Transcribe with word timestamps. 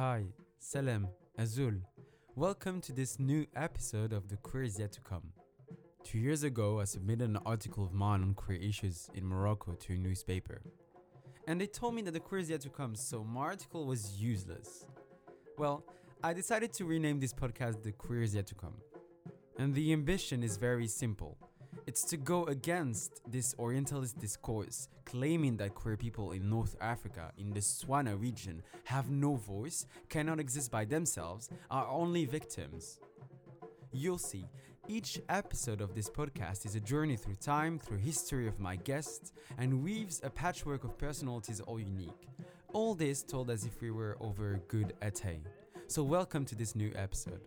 Hi, 0.00 0.24
Salam, 0.58 1.08
Azul. 1.36 1.74
Welcome 2.34 2.80
to 2.80 2.92
this 2.94 3.18
new 3.18 3.46
episode 3.54 4.14
of 4.14 4.28
The 4.30 4.38
Queer 4.38 4.62
is 4.62 4.78
Yet 4.78 4.92
to 4.92 5.02
Come. 5.02 5.24
Two 6.04 6.16
years 6.16 6.42
ago, 6.42 6.80
I 6.80 6.84
submitted 6.84 7.28
an 7.28 7.36
article 7.44 7.84
of 7.84 7.92
mine 7.92 8.22
on 8.22 8.32
queer 8.32 8.56
issues 8.56 9.10
in 9.12 9.26
Morocco 9.26 9.72
to 9.74 9.92
a 9.92 9.96
newspaper. 9.98 10.62
And 11.46 11.60
they 11.60 11.66
told 11.66 11.94
me 11.94 12.00
that 12.00 12.12
the 12.12 12.20
queer 12.20 12.40
is 12.40 12.48
yet 12.48 12.62
to 12.62 12.70
come, 12.70 12.94
so 12.94 13.22
my 13.22 13.42
article 13.42 13.84
was 13.84 14.18
useless. 14.18 14.86
Well, 15.58 15.84
I 16.24 16.32
decided 16.32 16.72
to 16.78 16.86
rename 16.86 17.20
this 17.20 17.34
podcast 17.34 17.82
The 17.82 17.92
Queer 17.92 18.22
is 18.22 18.34
Yet 18.34 18.46
to 18.46 18.54
Come. 18.54 18.76
And 19.58 19.74
the 19.74 19.92
ambition 19.92 20.42
is 20.42 20.56
very 20.56 20.86
simple 20.86 21.36
it's 21.86 22.04
to 22.04 22.16
go 22.16 22.44
against 22.44 23.20
this 23.30 23.54
Orientalist 23.58 24.18
discourse 24.18 24.88
claiming 25.04 25.56
that 25.56 25.74
queer 25.74 25.96
people 25.96 26.32
in 26.32 26.48
North 26.48 26.76
Africa, 26.80 27.32
in 27.36 27.50
the 27.50 27.60
Swana 27.60 28.20
region, 28.20 28.62
have 28.84 29.10
no 29.10 29.34
voice, 29.34 29.86
cannot 30.08 30.40
exist 30.40 30.70
by 30.70 30.84
themselves, 30.84 31.50
are 31.70 31.86
only 31.88 32.24
victims. 32.24 33.00
You'll 33.92 34.18
see, 34.18 34.46
each 34.88 35.20
episode 35.28 35.80
of 35.80 35.94
this 35.94 36.08
podcast 36.08 36.66
is 36.66 36.74
a 36.74 36.80
journey 36.80 37.16
through 37.16 37.36
time, 37.36 37.78
through 37.78 37.98
history 37.98 38.46
of 38.46 38.60
my 38.60 38.76
guests, 38.76 39.32
and 39.58 39.82
weaves 39.82 40.20
a 40.22 40.30
patchwork 40.30 40.84
of 40.84 40.98
personalities 40.98 41.60
all 41.60 41.80
unique. 41.80 42.28
All 42.72 42.94
this 42.94 43.22
told 43.22 43.50
as 43.50 43.64
if 43.64 43.80
we 43.80 43.90
were 43.90 44.16
over 44.20 44.60
good 44.68 44.94
ate. 45.02 45.40
So 45.88 46.02
welcome 46.02 46.44
to 46.46 46.54
this 46.54 46.76
new 46.76 46.92
episode. 46.94 47.40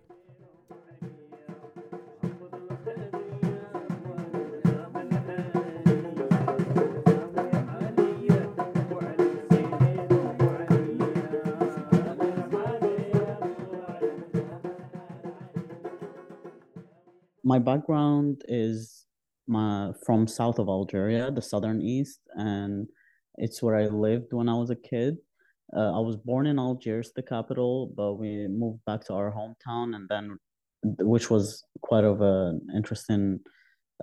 My 17.44 17.60
background 17.60 18.42
is 18.48 19.06
my 19.48 19.92
from 20.06 20.28
south 20.28 20.60
of 20.60 20.68
Algeria, 20.70 21.32
the 21.32 21.42
southern 21.42 21.82
east, 21.82 22.20
and 22.36 22.88
it's 23.36 23.62
where 23.62 23.76
I 23.76 23.88
lived 23.88 24.32
when 24.32 24.50
I 24.50 24.56
was 24.56 24.70
a 24.70 24.76
kid. 24.76 25.18
Uh, 25.76 25.98
I 25.98 26.00
was 26.00 26.18
born 26.18 26.46
in 26.46 26.60
Algiers, 26.60 27.12
the 27.16 27.24
capital, 27.24 27.92
but 27.96 28.14
we 28.16 28.48
moved 28.48 28.80
back 28.86 29.04
to 29.06 29.14
our 29.14 29.32
hometown, 29.32 29.96
and 29.96 30.08
then, 30.10 30.38
which 30.84 31.30
was 31.30 31.64
quite 31.82 32.04
of 32.04 32.22
an 32.22 32.62
interesting, 32.76 33.40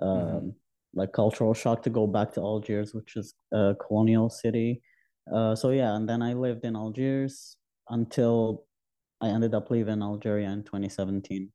uh, 0.01 0.05
mm-hmm. 0.05 0.49
like 0.93 1.13
cultural 1.13 1.53
shock 1.53 1.81
to 1.83 1.89
go 1.89 2.07
back 2.07 2.33
to 2.33 2.41
Algiers, 2.41 2.93
which 2.93 3.15
is 3.15 3.33
a 3.53 3.75
colonial 3.87 4.29
city. 4.29 4.81
Uh, 5.33 5.55
so 5.55 5.69
yeah, 5.69 5.95
and 5.95 6.09
then 6.09 6.21
I 6.21 6.33
lived 6.33 6.65
in 6.65 6.75
Algiers 6.75 7.57
until 7.89 8.65
I 9.21 9.29
ended 9.29 9.53
up 9.53 9.71
leaving 9.71 10.01
Algeria 10.01 10.49
in 10.49 10.63
2017. 10.63 11.51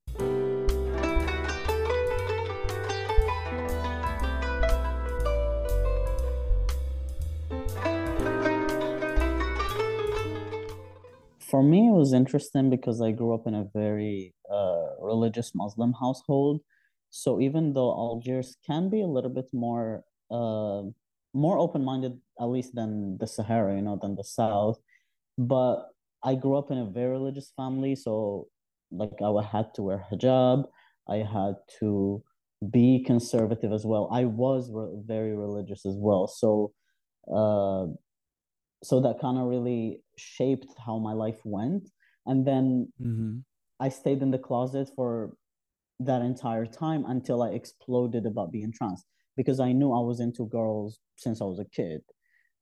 For 11.56 11.62
me, 11.62 11.88
it 11.88 11.92
was 11.92 12.12
interesting 12.12 12.68
because 12.68 13.00
I 13.00 13.12
grew 13.12 13.32
up 13.32 13.46
in 13.46 13.54
a 13.54 13.64
very 13.72 14.34
uh, 14.52 14.88
religious 15.00 15.54
Muslim 15.54 15.94
household. 15.98 16.60
So 17.08 17.40
even 17.40 17.72
though 17.72 17.92
Algiers 17.92 18.58
can 18.66 18.90
be 18.90 19.00
a 19.00 19.06
little 19.06 19.30
bit 19.30 19.48
more 19.54 20.04
uh, 20.30 20.82
more 21.32 21.58
open 21.58 21.82
minded, 21.82 22.20
at 22.38 22.50
least 22.56 22.74
than 22.74 23.16
the 23.16 23.26
Sahara, 23.26 23.74
you 23.74 23.80
know, 23.80 23.98
than 24.02 24.16
the 24.16 24.22
South, 24.22 24.76
but 25.38 25.76
I 26.22 26.34
grew 26.34 26.58
up 26.58 26.70
in 26.70 26.76
a 26.76 26.84
very 26.84 27.12
religious 27.12 27.50
family. 27.56 27.96
So 27.96 28.48
like 28.90 29.16
I 29.24 29.42
had 29.42 29.72
to 29.76 29.82
wear 29.82 30.04
hijab, 30.12 30.64
I 31.08 31.16
had 31.36 31.54
to 31.80 32.22
be 32.70 33.02
conservative 33.02 33.72
as 33.72 33.86
well. 33.86 34.10
I 34.12 34.26
was 34.26 34.70
re- 34.70 35.00
very 35.06 35.34
religious 35.34 35.86
as 35.86 35.96
well. 35.96 36.26
So 36.26 36.72
uh, 37.34 37.86
so 38.84 39.00
that 39.00 39.20
kind 39.20 39.38
of 39.38 39.46
really 39.46 40.02
shaped 40.18 40.74
how 40.84 40.98
my 40.98 41.12
life 41.12 41.40
went. 41.44 41.88
And 42.26 42.46
then 42.46 42.92
mm-hmm. 43.00 43.38
i 43.80 43.88
stayed 43.88 44.22
in 44.22 44.30
the 44.30 44.38
closet 44.38 44.90
for 44.96 45.32
that 46.00 46.22
entire 46.22 46.66
time 46.66 47.04
until 47.06 47.42
i 47.42 47.50
exploded 47.50 48.26
about 48.26 48.52
being 48.52 48.72
trans 48.72 49.04
because 49.36 49.60
i 49.60 49.72
knew 49.72 49.92
i 49.92 50.00
was 50.00 50.20
into 50.20 50.46
girls 50.48 50.98
since 51.16 51.40
i 51.40 51.44
was 51.44 51.58
a 51.58 51.64
kid 51.64 52.02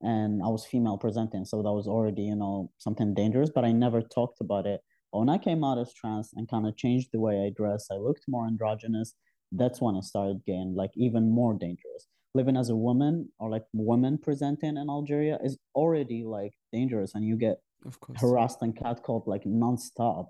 and 0.02 0.42
i 0.42 0.48
was 0.48 0.66
female 0.66 0.98
presenting. 0.98 1.44
So 1.44 1.62
that 1.62 1.72
was 1.72 1.88
already 1.88 2.22
you 2.22 2.36
know 2.36 2.70
something 2.78 3.14
dangerous 3.14 3.50
but 3.54 3.64
i 3.64 3.72
never 3.72 4.02
talked 4.02 4.40
about 4.40 4.66
it. 4.66 4.80
But 5.10 5.20
when 5.20 5.30
i 5.30 5.38
came 5.38 5.64
out 5.64 5.78
as 5.78 5.94
trans 5.94 6.30
and 6.34 6.48
kind 6.48 6.66
of 6.66 6.76
changed 6.76 7.08
the 7.12 7.20
way 7.20 7.34
i 7.46 7.50
dress 7.56 7.86
i 7.90 7.96
looked 7.96 8.24
more 8.28 8.46
androgynous. 8.46 9.14
That's 9.52 9.80
when 9.80 9.94
I 9.94 10.00
started 10.00 10.44
getting 10.44 10.74
like 10.74 10.90
even 10.96 11.30
more 11.30 11.54
dangerous 11.54 12.08
living 12.34 12.56
as 12.56 12.68
a 12.68 12.76
woman 12.76 13.28
or 13.38 13.48
like 13.48 13.64
women 13.72 14.18
presenting 14.18 14.76
in 14.76 14.90
Algeria 14.90 15.38
is 15.42 15.56
already 15.74 16.24
like 16.24 16.52
dangerous 16.72 17.14
and 17.14 17.24
you 17.24 17.36
get 17.36 17.58
of 17.86 18.00
course 18.00 18.20
harassed 18.20 18.58
and 18.62 18.76
catcalled 18.76 19.26
like 19.26 19.44
nonstop. 19.44 20.28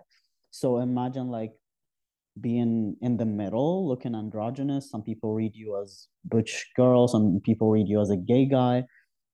So 0.50 0.78
imagine 0.78 1.28
like 1.28 1.52
being 2.40 2.96
in 3.00 3.16
the 3.16 3.24
middle, 3.24 3.88
looking 3.88 4.14
androgynous. 4.14 4.90
Some 4.90 5.02
people 5.02 5.34
read 5.34 5.54
you 5.54 5.80
as 5.80 6.08
butch 6.24 6.66
girl, 6.76 7.08
some 7.08 7.40
people 7.42 7.70
read 7.70 7.88
you 7.88 8.00
as 8.00 8.10
a 8.10 8.16
gay 8.16 8.44
guy. 8.44 8.84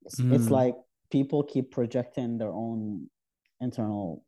It's, 0.03 0.21
mm. 0.21 0.35
it's 0.35 0.49
like 0.49 0.75
people 1.11 1.43
keep 1.43 1.71
projecting 1.71 2.39
their 2.39 2.53
own 2.53 3.09
internal 3.61 4.25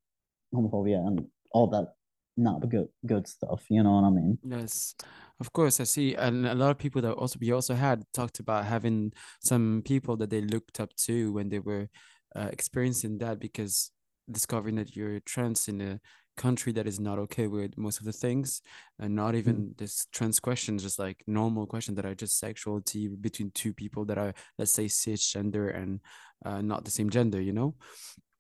homophobia 0.55 1.07
and 1.07 1.27
all 1.53 1.69
that 1.69 1.95
not 2.37 2.69
good 2.69 2.89
good 3.07 3.27
stuff. 3.27 3.65
You 3.69 3.83
know 3.83 3.93
what 3.93 4.05
I 4.05 4.11
mean? 4.11 4.39
Yes. 4.45 4.95
Of 5.41 5.53
course, 5.53 5.81
I 5.81 5.85
see, 5.85 6.15
and 6.15 6.47
a 6.47 6.55
lot 6.55 6.71
of 6.71 6.79
people 6.79 7.03
that 7.03 7.15
also 7.15 7.39
we 7.41 7.51
also 7.51 7.75
had 7.75 8.05
talked 8.15 8.39
about 8.39 8.65
having 8.65 9.13
some 9.41 9.83
people 9.85 10.17
that 10.19 10.31
they 10.31 10.41
looked 10.41 10.79
up 10.79 10.95
to 11.07 11.33
when 11.33 11.49
they 11.49 11.59
were 11.59 11.89
uh, 12.37 12.49
experiencing 12.53 13.19
that 13.19 13.41
because 13.41 13.91
discovering 14.31 14.77
that 14.77 14.95
you're 14.95 15.21
trans 15.21 15.69
in 15.69 15.81
a 15.81 16.01
country 16.37 16.73
that 16.73 16.87
is 16.87 16.99
not 16.99 17.19
okay 17.19 17.47
with 17.47 17.77
most 17.77 18.01
of 18.01 18.07
the 18.07 18.13
things 18.13 18.63
and 18.99 19.15
not 19.15 19.35
even 19.35 19.57
mm. 19.57 19.79
this 19.79 20.07
trans 20.13 20.41
question 20.41 20.79
just 20.79 20.99
like 20.99 21.23
normal 21.27 21.67
question 21.67 21.95
that 21.95 22.07
are 22.07 22.15
just 22.15 22.39
sexuality 22.39 23.09
between 23.09 23.51
two 23.51 23.73
people 23.73 24.05
that 24.05 24.19
are 24.19 24.33
let's 24.59 24.73
say 24.73 24.87
cisgender 24.87 25.77
and 25.77 26.01
uh, 26.45 26.63
not 26.63 26.85
the 26.85 26.91
same 26.91 27.11
gender 27.11 27.41
you 27.41 27.53
know 27.53 27.75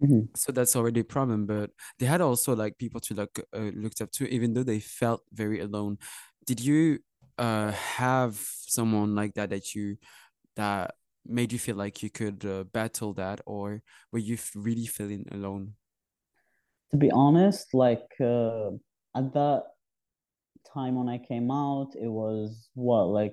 mm-hmm. 0.03 0.21
so 0.35 0.53
that's 0.53 0.75
already 0.75 1.01
a 1.01 1.05
problem 1.05 1.47
but 1.47 1.71
they 1.99 2.07
had 2.07 2.21
also 2.21 2.57
like 2.57 2.79
people 2.79 3.01
to 3.01 3.15
look 3.15 3.39
uh, 3.55 3.71
looked 3.75 4.01
up 4.01 4.11
to 4.11 4.29
even 4.29 4.55
though 4.55 4.63
they 4.65 4.81
felt 4.81 5.23
very 5.33 5.61
alone 5.61 5.99
did 6.47 6.61
you 6.61 6.99
uh 7.39 7.71
have 7.73 8.37
someone 8.37 9.15
like 9.15 9.35
that 9.35 9.51
that 9.51 9.75
you 9.75 9.97
that 10.57 10.95
made 11.27 11.53
you 11.53 11.59
feel 11.59 11.77
like 11.77 12.03
you 12.03 12.11
could 12.11 12.45
uh, 12.45 12.65
battle 12.65 13.13
that 13.13 13.41
or 13.47 13.83
were 14.11 14.19
you 14.19 14.37
really 14.55 14.87
feeling 14.87 15.25
alone 15.31 15.75
to 16.93 16.99
be 16.99 17.11
honest 17.11 17.75
like 17.75 18.07
uh, 18.21 18.69
at 19.17 19.33
that 19.35 19.63
time 20.73 20.95
when 20.95 21.09
i 21.09 21.19
came 21.19 21.51
out 21.51 21.91
it 22.01 22.09
was 22.09 22.69
what 22.75 23.07
like 23.07 23.33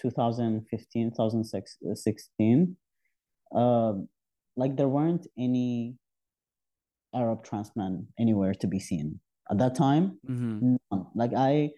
2015 0.00 1.10
2016 1.10 2.76
uh, 3.54 3.92
like 4.56 4.76
there 4.76 4.88
weren't 4.88 5.26
any 5.38 5.96
arab 7.14 7.44
trans 7.44 7.70
men 7.76 8.06
anywhere 8.18 8.54
to 8.54 8.66
be 8.66 8.78
seen 8.78 9.20
at 9.50 9.58
that 9.58 9.74
time 9.74 10.18
mm-hmm. 10.28 10.76
none. 10.90 11.06
like 11.14 11.32
i 11.36 11.70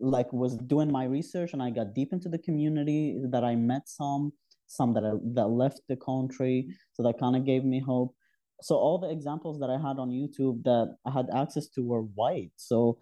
like 0.00 0.32
was 0.32 0.56
doing 0.56 0.90
my 0.90 1.04
research 1.04 1.52
and 1.52 1.62
I 1.62 1.70
got 1.70 1.94
deep 1.94 2.12
into 2.12 2.28
the 2.28 2.38
community 2.38 3.16
that 3.30 3.44
I 3.44 3.54
met 3.54 3.88
some 3.88 4.32
some 4.66 4.94
that 4.94 5.04
I, 5.04 5.12
that 5.34 5.48
left 5.48 5.80
the 5.88 5.96
country 5.96 6.66
so 6.94 7.02
that 7.02 7.18
kind 7.18 7.36
of 7.36 7.44
gave 7.44 7.64
me 7.64 7.80
hope 7.80 8.14
so 8.62 8.76
all 8.76 8.98
the 8.98 9.10
examples 9.10 9.60
that 9.60 9.70
I 9.70 9.74
had 9.74 9.98
on 9.98 10.10
YouTube 10.10 10.62
that 10.64 10.96
I 11.06 11.10
had 11.10 11.26
access 11.34 11.68
to 11.70 11.82
were 11.82 12.02
white 12.02 12.52
so 12.56 12.98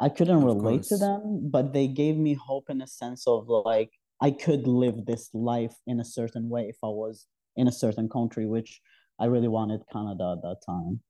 I 0.00 0.08
couldn't 0.08 0.44
relate 0.44 0.84
to 0.84 0.96
them 0.96 1.50
but 1.50 1.72
they 1.72 1.88
gave 1.88 2.16
me 2.16 2.34
hope 2.34 2.70
in 2.70 2.80
a 2.82 2.86
sense 2.86 3.26
of 3.26 3.48
like 3.48 3.92
I 4.20 4.30
could 4.30 4.66
live 4.66 5.06
this 5.06 5.30
life 5.32 5.74
in 5.86 6.00
a 6.00 6.04
certain 6.04 6.48
way 6.48 6.66
if 6.68 6.76
I 6.82 6.88
was 6.88 7.26
in 7.56 7.68
a 7.68 7.72
certain 7.72 8.08
country 8.08 8.46
which 8.46 8.80
I 9.18 9.26
really 9.26 9.48
wanted 9.48 9.82
Canada 9.92 10.34
at 10.36 10.42
that 10.42 10.58
time 10.64 11.00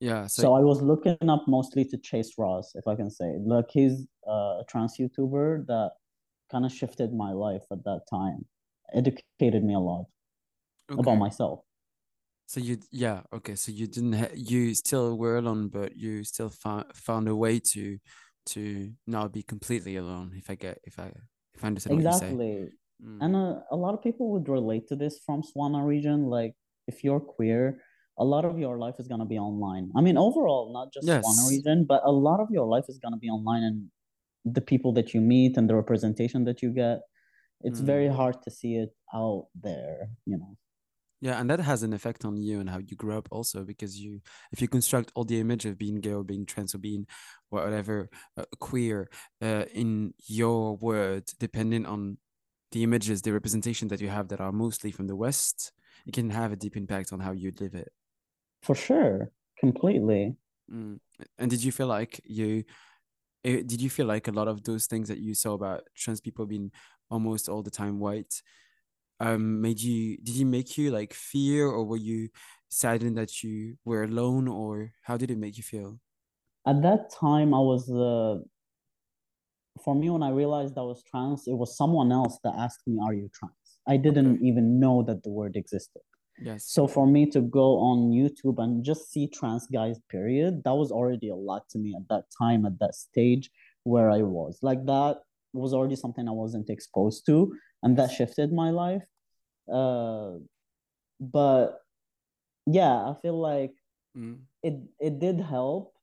yeah. 0.00 0.26
So, 0.26 0.42
so 0.42 0.54
I 0.54 0.60
was 0.60 0.80
looking 0.80 1.28
up 1.28 1.44
mostly 1.46 1.84
to 1.84 1.98
Chase 1.98 2.32
Ross, 2.38 2.72
if 2.74 2.88
I 2.88 2.96
can 2.96 3.10
say. 3.10 3.36
Like 3.38 3.66
he's 3.70 4.06
a 4.26 4.62
trans 4.68 4.96
YouTuber 4.98 5.66
that 5.66 5.90
kind 6.50 6.64
of 6.64 6.72
shifted 6.72 7.12
my 7.12 7.32
life 7.32 7.62
at 7.70 7.84
that 7.84 8.02
time, 8.10 8.46
educated 8.94 9.62
me 9.62 9.74
a 9.74 9.78
lot 9.78 10.06
okay. 10.90 11.00
about 11.00 11.16
myself. 11.16 11.60
So 12.50 12.58
you, 12.58 12.78
yeah, 12.90 13.20
okay. 13.32 13.54
So 13.54 13.70
you 13.70 13.86
didn't, 13.86 14.14
ha- 14.14 14.34
you 14.34 14.74
still 14.74 15.16
were 15.16 15.36
alone, 15.36 15.68
but 15.68 15.96
you 15.96 16.24
still 16.24 16.50
found 16.50 16.86
found 16.96 17.28
a 17.28 17.36
way 17.36 17.60
to 17.74 17.96
to 18.46 18.90
not 19.06 19.32
be 19.32 19.44
completely 19.44 19.94
alone. 19.94 20.32
If 20.34 20.50
I 20.50 20.56
get, 20.56 20.80
if 20.82 20.98
I, 20.98 21.12
if 21.54 21.62
I 21.62 21.68
understand 21.68 21.94
exactly. 21.94 22.70
Mm. 23.00 23.22
And 23.22 23.36
uh, 23.36 23.60
a 23.70 23.76
lot 23.76 23.94
of 23.94 24.02
people 24.02 24.32
would 24.32 24.48
relate 24.48 24.88
to 24.88 24.96
this 24.96 25.20
from 25.24 25.42
Swana 25.42 25.86
region. 25.86 26.24
Like 26.26 26.54
if 26.88 27.04
you're 27.04 27.20
queer, 27.20 27.82
a 28.18 28.24
lot 28.24 28.44
of 28.44 28.58
your 28.58 28.78
life 28.78 28.96
is 28.98 29.06
going 29.06 29.20
to 29.20 29.30
be 29.34 29.38
online. 29.38 29.92
I 29.96 30.00
mean, 30.00 30.18
overall, 30.18 30.72
not 30.72 30.92
just 30.92 31.06
Yes. 31.06 31.22
one 31.22 31.46
region, 31.46 31.84
but 31.84 32.02
a 32.04 32.10
lot 32.10 32.40
of 32.40 32.48
your 32.50 32.66
life 32.66 32.86
is 32.88 32.98
going 32.98 33.14
to 33.14 33.20
be 33.26 33.28
online 33.28 33.62
and 33.62 33.78
the 34.56 34.60
people 34.60 34.92
that 34.94 35.14
you 35.14 35.20
meet 35.20 35.56
and 35.56 35.70
the 35.70 35.76
representation 35.76 36.42
that 36.46 36.62
you 36.62 36.70
get. 36.70 36.98
It's 37.62 37.80
Mm. 37.80 37.86
very 37.94 38.08
hard 38.08 38.42
to 38.42 38.50
see 38.50 38.74
it 38.74 38.90
out 39.14 39.46
there, 39.54 40.10
you 40.26 40.36
know. 40.36 40.56
Yeah, 41.20 41.38
and 41.38 41.50
that 41.50 41.60
has 41.60 41.82
an 41.82 41.92
effect 41.92 42.24
on 42.24 42.38
you 42.38 42.60
and 42.60 42.70
how 42.70 42.78
you 42.78 42.96
grew 42.96 43.16
up 43.16 43.28
also 43.30 43.62
because 43.62 43.98
you 43.98 44.20
if 44.52 44.62
you 44.62 44.68
construct 44.68 45.12
all 45.14 45.24
the 45.24 45.38
image 45.38 45.66
of 45.66 45.76
being 45.76 46.00
gay 46.00 46.14
or 46.14 46.24
being 46.24 46.46
trans 46.46 46.74
or 46.74 46.78
being 46.78 47.06
whatever 47.50 48.08
uh, 48.38 48.44
queer 48.58 49.10
uh, 49.42 49.64
in 49.74 50.14
your 50.26 50.76
word, 50.76 51.24
depending 51.38 51.84
on 51.84 52.16
the 52.72 52.82
images, 52.82 53.20
the 53.20 53.32
representation 53.32 53.88
that 53.88 54.00
you 54.00 54.08
have 54.08 54.28
that 54.28 54.40
are 54.40 54.52
mostly 54.52 54.92
from 54.92 55.08
the 55.08 55.16
West, 55.16 55.72
it 56.06 56.14
can 56.14 56.30
have 56.30 56.52
a 56.52 56.56
deep 56.56 56.76
impact 56.76 57.12
on 57.12 57.20
how 57.20 57.32
you 57.32 57.52
live 57.60 57.74
it. 57.74 57.92
For 58.62 58.74
sure, 58.74 59.30
completely. 59.58 60.36
Mm. 60.72 61.00
And 61.38 61.50
did 61.50 61.62
you 61.62 61.72
feel 61.72 61.88
like 61.88 62.20
you 62.24 62.64
eh, 63.44 63.62
did 63.66 63.82
you 63.82 63.90
feel 63.90 64.06
like 64.06 64.28
a 64.28 64.32
lot 64.32 64.48
of 64.48 64.62
those 64.64 64.86
things 64.86 65.08
that 65.08 65.18
you 65.18 65.34
saw 65.34 65.52
about 65.52 65.82
trans 65.94 66.20
people 66.20 66.46
being 66.46 66.70
almost 67.10 67.48
all 67.48 67.62
the 67.62 67.70
time 67.70 67.98
white 67.98 68.40
um 69.20 69.60
made 69.60 69.80
you 69.80 70.16
did 70.18 70.36
it 70.36 70.44
make 70.44 70.78
you 70.78 70.90
like 70.90 71.12
fear 71.14 71.66
or 71.66 71.84
were 71.84 71.96
you 71.96 72.28
saddened 72.70 73.16
that 73.18 73.42
you 73.42 73.76
were 73.84 74.04
alone 74.04 74.48
or 74.48 74.92
how 75.02 75.16
did 75.16 75.30
it 75.30 75.38
make 75.38 75.56
you 75.56 75.62
feel 75.62 76.00
At 76.66 76.80
that 76.80 77.10
time, 77.10 77.52
I 77.52 77.58
was 77.58 77.90
uh, 77.90 78.40
for 79.82 79.94
me 79.94 80.10
when 80.10 80.22
I 80.22 80.30
realized 80.30 80.76
I 80.76 80.82
was 80.82 81.02
trans, 81.02 81.46
it 81.46 81.54
was 81.54 81.76
someone 81.76 82.12
else 82.12 82.38
that 82.44 82.54
asked 82.56 82.86
me, 82.86 82.98
"Are 83.02 83.14
you 83.14 83.28
trans?" 83.32 83.54
I 83.86 83.96
didn't 83.96 84.36
Okay. 84.36 84.46
even 84.46 84.78
know 84.80 85.02
that 85.04 85.22
the 85.22 85.30
word 85.30 85.56
existed. 85.56 86.02
yes 86.38 86.64
So 86.66 86.86
for 86.88 87.06
me 87.06 87.26
to 87.30 87.40
go 87.40 87.78
on 87.78 88.10
YouTube 88.10 88.62
and 88.62 88.84
just 88.84 89.10
see 89.12 89.28
trans 89.28 89.66
guys, 89.68 89.98
period, 90.10 90.62
that 90.64 90.74
was 90.74 90.92
already 90.92 91.30
a 91.30 91.36
lot 91.36 91.68
to 91.70 91.78
me 91.78 91.94
at 91.96 92.08
that 92.08 92.26
time, 92.38 92.66
at 92.66 92.78
that 92.80 92.94
stage 92.94 93.50
where 93.84 94.10
I 94.10 94.22
was. 94.22 94.58
Like 94.62 94.84
that 94.86 95.18
was 95.54 95.72
already 95.74 95.96
something 95.96 96.28
I 96.28 96.32
wasn't 96.32 96.70
exposed 96.70 97.26
to, 97.26 97.54
and 97.82 97.98
that 97.98 98.10
shifted 98.10 98.52
my 98.52 98.70
life. 98.70 99.06
Uh, 99.72 100.38
but 101.20 101.80
yeah, 102.66 103.10
I 103.10 103.14
feel 103.22 103.40
like 103.40 103.74
Mm. 104.16 104.46
it 104.62 104.74
it 105.00 105.18
did 105.20 105.40
help, 105.40 105.94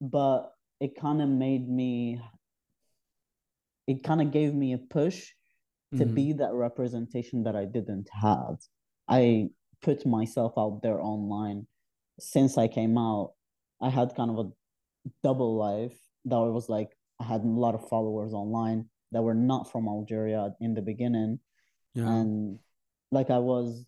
but 0.00 0.54
it 0.80 0.96
kind 0.96 1.22
of 1.22 1.28
made 1.28 1.68
me 1.68 2.20
it 3.86 4.02
kind 4.04 4.20
of 4.22 4.30
gave 4.30 4.54
me 4.54 4.72
a 4.72 4.78
push 4.78 5.30
to 5.96 6.06
Mhm. 6.06 6.14
be 6.14 6.32
that 6.34 6.52
representation 6.54 7.44
that 7.44 7.56
I 7.56 7.64
didn't 7.64 8.08
have. 8.12 8.58
I 9.08 9.50
put 9.82 10.06
myself 10.06 10.54
out 10.58 10.82
there 10.82 11.00
online 11.02 11.66
since 12.20 12.58
I 12.58 12.68
came 12.68 12.98
out. 12.98 13.34
I 13.80 13.90
had 13.90 14.14
kind 14.14 14.30
of 14.30 14.38
a 14.46 14.50
double 15.22 15.56
life 15.56 15.98
that 16.26 16.36
I 16.36 16.48
was 16.50 16.68
like 16.70 16.96
I 17.20 17.24
had 17.24 17.42
a 17.44 17.48
lot 17.48 17.76
of 17.76 17.88
followers 17.88 18.34
online 18.34 18.89
that 19.12 19.22
were 19.22 19.34
not 19.34 19.70
from 19.70 19.88
Algeria 19.88 20.54
in 20.60 20.74
the 20.74 20.82
beginning 20.82 21.38
yeah 21.94 22.08
and 22.08 22.58
like 23.12 23.30
I 23.30 23.38
was 23.38 23.86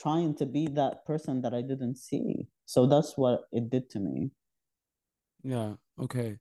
trying 0.00 0.34
to 0.36 0.46
be 0.46 0.66
that 0.68 1.04
person 1.06 1.42
that 1.42 1.54
I 1.54 1.62
didn't 1.62 1.96
see. 1.96 2.48
So 2.66 2.86
that's 2.86 3.16
what 3.16 3.42
it 3.52 3.70
did 3.70 3.90
to 3.90 4.00
me. 4.00 4.30
yeah 5.44 5.74
okay 6.00 6.38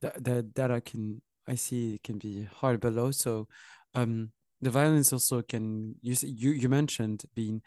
that 0.00 0.22
that 0.24 0.54
that 0.54 0.70
I 0.70 0.80
can 0.80 1.20
I 1.46 1.54
see 1.54 1.94
it 1.94 2.02
can 2.02 2.18
be 2.18 2.48
hard 2.60 2.80
but 2.80 2.96
also 2.96 3.48
um 3.94 4.32
the 4.60 4.70
violence 4.70 5.12
also 5.12 5.42
can 5.42 5.94
you 6.02 6.16
you 6.22 6.50
you 6.50 6.68
mentioned 6.68 7.24
being 7.34 7.62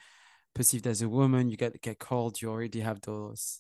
perceived 0.54 0.88
as 0.88 1.02
a 1.02 1.10
woman, 1.10 1.50
you 1.50 1.58
get 1.58 1.82
get 1.82 2.00
called, 2.00 2.42
you 2.42 2.50
already 2.50 2.82
have 2.82 3.00
those 3.02 3.60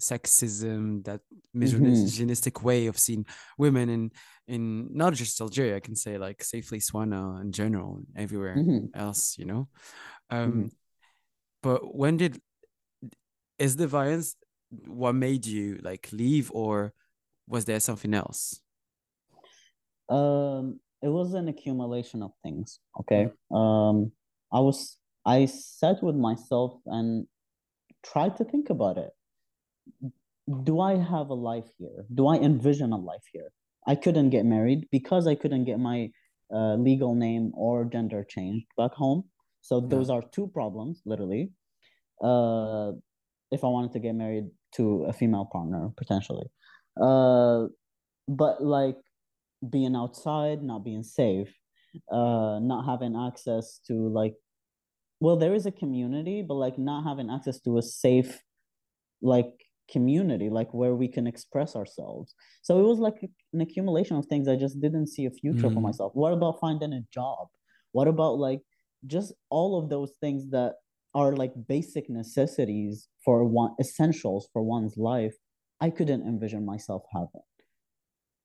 sexism, 0.00 1.04
that 1.04 1.20
misogynistic 1.52 2.64
way 2.64 2.86
of 2.86 2.98
seeing 2.98 3.26
women 3.58 3.88
in 3.88 4.10
in 4.48 4.94
not 4.94 5.14
just 5.14 5.40
Algeria, 5.40 5.76
I 5.76 5.80
can 5.80 5.96
say 5.96 6.18
like 6.18 6.42
safely 6.42 6.78
Swana 6.78 7.40
in 7.40 7.52
general, 7.52 8.02
everywhere 8.16 8.56
Mhm. 8.56 8.90
else, 8.94 9.38
you 9.38 9.44
know. 9.44 9.68
Um, 10.30 10.52
Mhm. 10.52 10.72
but 11.62 11.94
when 11.94 12.16
did 12.16 12.40
is 13.58 13.76
the 13.76 13.86
violence 13.86 14.36
what 14.86 15.14
made 15.14 15.46
you 15.46 15.78
like 15.82 16.08
leave, 16.12 16.50
or 16.52 16.92
was 17.46 17.64
there 17.64 17.80
something 17.80 18.14
else? 18.14 18.60
Um, 20.08 20.80
it 21.02 21.08
was 21.08 21.34
an 21.34 21.48
accumulation 21.48 22.22
of 22.22 22.32
things. 22.42 22.80
Okay. 23.00 23.30
Um, 23.50 24.12
I 24.50 24.60
was 24.60 24.98
I 25.24 25.46
sat 25.46 26.02
with 26.02 26.16
myself 26.16 26.80
and 26.86 27.26
tried 28.02 28.36
to 28.38 28.44
think 28.44 28.70
about 28.70 28.98
it. 28.98 29.10
Do 30.64 30.80
I 30.80 30.96
have 30.96 31.28
a 31.30 31.34
life 31.34 31.70
here? 31.78 32.04
Do 32.12 32.26
I 32.26 32.36
envision 32.38 32.92
a 32.92 32.98
life 32.98 33.24
here? 33.32 33.52
I 33.86 33.94
couldn't 33.94 34.30
get 34.30 34.44
married 34.44 34.88
because 34.90 35.26
I 35.26 35.34
couldn't 35.34 35.64
get 35.64 35.78
my 35.78 36.10
uh, 36.52 36.74
legal 36.74 37.14
name 37.14 37.52
or 37.54 37.84
gender 37.84 38.24
changed 38.24 38.66
back 38.76 38.92
home. 38.92 39.24
So 39.60 39.80
those 39.80 40.10
are 40.10 40.22
two 40.32 40.48
problems, 40.48 41.02
literally. 41.06 41.50
Uh, 42.22 42.92
if 43.50 43.64
I 43.64 43.68
wanted 43.68 43.92
to 43.92 44.00
get 44.00 44.14
married 44.14 44.46
to 44.76 45.04
a 45.04 45.12
female 45.12 45.48
partner, 45.50 45.90
potentially. 45.96 46.46
Uh, 47.00 47.66
but 48.28 48.62
like 48.62 48.98
being 49.68 49.94
outside, 49.94 50.62
not 50.62 50.84
being 50.84 51.02
safe, 51.02 51.54
uh, 52.10 52.58
not 52.60 52.84
having 52.86 53.16
access 53.16 53.80
to 53.86 54.08
like, 54.08 54.34
well, 55.20 55.36
there 55.36 55.54
is 55.54 55.66
a 55.66 55.70
community, 55.72 56.42
but 56.42 56.54
like 56.54 56.78
not 56.78 57.04
having 57.04 57.30
access 57.30 57.60
to 57.60 57.78
a 57.78 57.82
safe, 57.82 58.42
like 59.20 59.52
community, 59.92 60.48
like 60.50 60.72
where 60.72 60.94
we 60.94 61.08
can 61.08 61.26
express 61.26 61.76
ourselves. 61.76 62.34
So 62.62 62.80
it 62.80 62.86
was 62.92 62.98
like 62.98 63.18
an 63.52 63.60
accumulation 63.60 64.16
of 64.16 64.26
things. 64.26 64.48
I 64.48 64.56
just 64.56 64.80
didn't 64.80 65.08
see 65.08 65.26
a 65.26 65.30
future 65.30 65.70
for 65.70 65.80
Mm. 65.80 65.88
myself. 65.88 66.10
What 66.14 66.32
about 66.32 66.60
finding 66.60 66.92
a 66.92 67.02
job? 67.18 67.48
What 67.92 68.08
about 68.08 68.38
like 68.38 68.62
just 69.06 69.32
all 69.50 69.78
of 69.78 69.90
those 69.90 70.12
things 70.22 70.48
that 70.50 70.72
are 71.14 71.32
like 71.42 71.52
basic 71.68 72.08
necessities 72.08 73.08
for 73.24 73.44
one 73.44 73.72
essentials 73.80 74.48
for 74.52 74.62
one's 74.62 74.96
life? 74.96 75.36
I 75.86 75.90
couldn't 75.90 76.26
envision 76.26 76.64
myself 76.64 77.02
having 77.12 77.46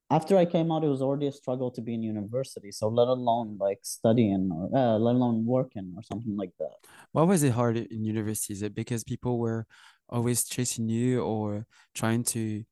after 0.10 0.38
I 0.38 0.46
came 0.46 0.72
out, 0.72 0.84
it 0.84 0.88
was 0.88 1.02
already 1.02 1.28
a 1.28 1.32
struggle 1.32 1.70
to 1.72 1.82
be 1.82 1.94
in 1.94 2.02
university. 2.02 2.72
So 2.72 2.88
let 2.88 3.08
alone 3.10 3.58
like 3.60 3.80
studying 3.84 4.50
or 4.54 4.70
uh, 4.74 4.98
let 4.98 5.16
alone 5.16 5.46
working 5.46 5.94
or 5.98 6.04
something 6.04 6.36
like 6.38 6.52
that. 6.60 6.78
Why 7.12 7.24
was 7.24 7.44
it 7.44 7.52
hard 7.52 7.76
in 7.78 8.06
university? 8.06 8.54
Is 8.54 8.62
it 8.62 8.74
because 8.74 9.04
people 9.04 9.38
were 9.38 9.66
always 10.10 10.44
chasing 10.44 10.90
you 10.90 11.22
or 11.22 11.66
trying 11.94 12.24
to 12.24 12.64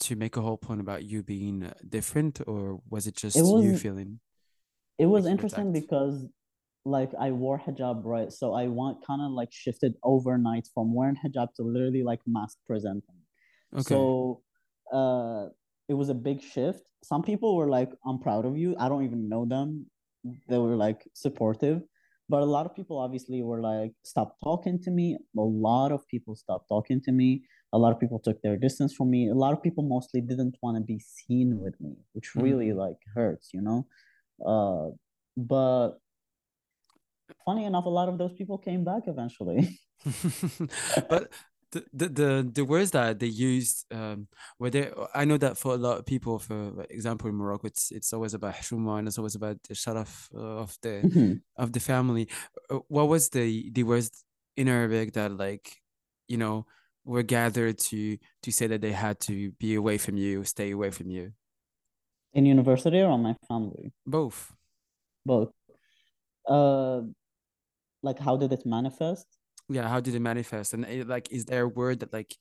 to 0.00 0.16
make 0.16 0.36
a 0.36 0.42
whole 0.42 0.56
point 0.56 0.80
about 0.80 1.04
you 1.04 1.22
being 1.22 1.70
different, 1.88 2.40
or 2.46 2.80
was 2.88 3.06
it 3.06 3.16
just 3.16 3.36
It 3.36 3.42
you 3.42 3.78
feeling 3.78 4.20
it 4.98 5.06
was 5.06 5.24
like 5.24 5.32
interesting 5.32 5.72
because 5.72 6.26
like 6.84 7.12
I 7.18 7.30
wore 7.30 7.58
hijab, 7.58 8.04
right? 8.04 8.30
So 8.32 8.52
I 8.54 8.66
want 8.68 9.04
kind 9.06 9.22
of 9.22 9.32
like 9.32 9.48
shifted 9.52 9.94
overnight 10.02 10.68
from 10.74 10.94
wearing 10.94 11.16
hijab 11.24 11.48
to 11.56 11.62
literally 11.62 12.02
like 12.02 12.20
masc 12.26 12.58
presenting. 12.66 13.20
Okay. 13.72 13.82
So 13.82 14.42
uh 14.92 15.46
it 15.88 15.94
was 15.94 16.08
a 16.08 16.14
big 16.14 16.42
shift. 16.42 16.82
Some 17.02 17.22
people 17.22 17.56
were 17.56 17.68
like, 17.68 17.90
I'm 18.06 18.18
proud 18.18 18.46
of 18.46 18.56
you. 18.56 18.74
I 18.78 18.88
don't 18.88 19.04
even 19.04 19.28
know 19.28 19.44
them. 19.44 19.86
They 20.48 20.58
were 20.58 20.76
like 20.76 21.06
supportive. 21.12 21.82
But 22.28 22.42
a 22.42 22.46
lot 22.46 22.64
of 22.66 22.74
people 22.74 22.98
obviously 22.98 23.42
were 23.42 23.60
like, 23.60 23.92
stop 24.02 24.36
talking 24.42 24.80
to 24.82 24.90
me. 24.90 25.18
A 25.36 25.40
lot 25.40 25.92
of 25.92 26.06
people 26.08 26.34
stopped 26.34 26.68
talking 26.68 27.00
to 27.02 27.12
me. 27.12 27.44
A 27.72 27.78
lot 27.78 27.92
of 27.92 28.00
people 28.00 28.18
took 28.18 28.40
their 28.42 28.56
distance 28.56 28.94
from 28.94 29.10
me. 29.10 29.28
A 29.28 29.34
lot 29.34 29.52
of 29.52 29.62
people 29.62 29.84
mostly 29.84 30.20
didn't 30.20 30.56
want 30.62 30.76
to 30.78 30.82
be 30.82 30.98
seen 30.98 31.60
with 31.60 31.78
me, 31.80 31.96
which 32.12 32.34
really 32.34 32.68
Mm. 32.68 32.76
like 32.76 33.00
hurts, 33.14 33.50
you 33.52 33.60
know? 33.60 33.86
Uh 34.44 34.90
but 35.36 35.98
funny 37.44 37.64
enough, 37.64 37.84
a 37.86 37.90
lot 37.90 38.08
of 38.08 38.18
those 38.18 38.32
people 38.32 38.58
came 38.58 38.84
back 38.84 39.02
eventually. 39.06 39.78
but 41.08 41.30
the, 41.74 41.84
the 41.92 42.08
the 42.08 42.50
the 42.54 42.64
words 42.64 42.90
that 42.92 43.18
they 43.20 43.26
used 43.26 43.86
um 43.92 44.28
were 44.58 44.70
they 44.70 44.90
I 45.14 45.24
know 45.24 45.38
that 45.38 45.58
for 45.58 45.74
a 45.74 45.76
lot 45.76 45.98
of 45.98 46.06
people 46.06 46.38
for 46.38 46.86
example 46.90 47.28
in 47.28 47.36
Morocco 47.36 47.66
it's 47.68 47.90
it's 47.90 48.12
always 48.12 48.34
about 48.34 48.54
Huma 48.54 48.98
and 48.98 49.08
it's 49.08 49.18
always 49.18 49.34
about 49.34 49.62
the 49.68 49.74
sharaf 49.74 50.12
uh, 50.34 50.62
of 50.64 50.76
the 50.82 50.94
Mhm. 51.04 51.42
of 51.56 51.72
the 51.72 51.80
family 51.80 52.28
Uh, 52.70 52.80
what 52.88 53.08
was 53.08 53.28
the 53.30 53.70
the 53.70 53.82
words 53.84 54.24
in 54.56 54.68
Arabic 54.68 55.12
that 55.14 55.32
like 55.36 55.66
you 56.28 56.38
know 56.38 56.66
were 57.04 57.22
gathered 57.22 57.78
to 57.78 58.18
to 58.42 58.50
say 58.52 58.66
that 58.68 58.80
they 58.80 58.92
had 58.92 59.20
to 59.20 59.52
be 59.52 59.74
away 59.74 59.98
from 59.98 60.16
you 60.16 60.44
stay 60.44 60.70
away 60.70 60.90
from 60.90 61.10
you 61.10 61.32
In 62.34 62.44
university 62.44 63.00
or 63.00 63.08
on 63.10 63.22
my 63.22 63.34
family? 63.48 63.92
both 64.06 64.54
Both. 65.26 65.52
Uh 66.48 67.02
like 68.02 68.18
how 68.20 68.36
did 68.36 68.52
it 68.52 68.64
manifest? 68.66 69.26
Yeah 69.68 69.88
how 69.88 70.00
did 70.00 70.14
it 70.14 70.20
manifest 70.20 70.74
and 70.74 70.84
eh, 70.84 71.04
like 71.06 71.30
is 71.32 71.44
there 71.46 71.64
a 71.64 71.68
word 71.68 72.00
that 72.00 72.12
like 72.12 72.36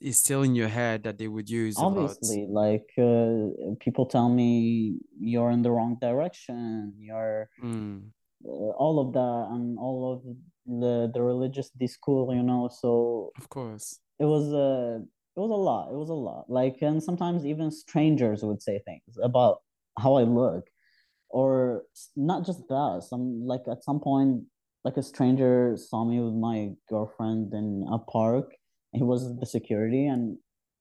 is 0.00 0.18
still 0.18 0.42
in 0.42 0.54
your 0.54 0.68
head 0.68 1.02
that 1.04 1.18
they 1.18 1.26
would 1.26 1.48
use 1.48 1.76
about 1.76 1.86
Obviously, 1.86 2.46
like 2.48 2.88
uh, 2.98 3.74
people 3.80 4.04
tell 4.06 4.28
me 4.28 4.98
you're 5.18 5.50
in 5.50 5.62
the 5.62 5.70
wrong 5.70 5.96
direction, 6.00 6.92
you're 6.98 7.48
Mm, 7.62 8.10
uh, 8.44 8.48
all 8.48 8.98
of 9.00 9.12
that, 9.12 9.48
and 9.54 9.78
all 9.78 10.12
of 10.12 10.22
the 10.66 11.10
the 11.12 11.22
religious 11.22 11.70
discourse, 11.70 12.34
you 12.34 12.42
know. 12.42 12.68
So 12.72 13.32
Of 13.38 13.48
course. 13.48 14.00
it 14.18 14.24
was 14.24 14.52
a 14.52 15.02
it 15.36 15.40
was 15.40 15.50
a 15.50 15.62
lot. 15.70 15.92
It 15.92 15.96
was 15.96 16.10
a 16.10 16.14
lot. 16.14 16.48
Like 16.48 16.78
and 16.82 17.02
sometimes 17.02 17.44
even 17.46 17.70
strangers 17.70 18.42
would 18.42 18.62
say 18.62 18.80
things 18.84 19.18
about 19.22 19.58
how 19.98 20.16
I 20.16 20.22
look, 20.24 20.68
or 21.28 21.84
not 22.16 22.44
just 22.44 22.66
that. 22.68 23.04
Some 23.08 23.46
like 23.46 23.62
at 23.70 23.84
some 23.84 24.00
point, 24.00 24.44
like 24.84 24.96
a 24.96 25.02
stranger 25.02 25.76
saw 25.76 26.04
me 26.04 26.20
with 26.20 26.34
my 26.34 26.70
girlfriend 26.88 27.52
in 27.52 27.86
a 27.90 27.98
park. 27.98 28.52
He 28.92 29.02
was 29.02 29.36
the 29.38 29.46
security 29.46 30.06
and 30.06 30.38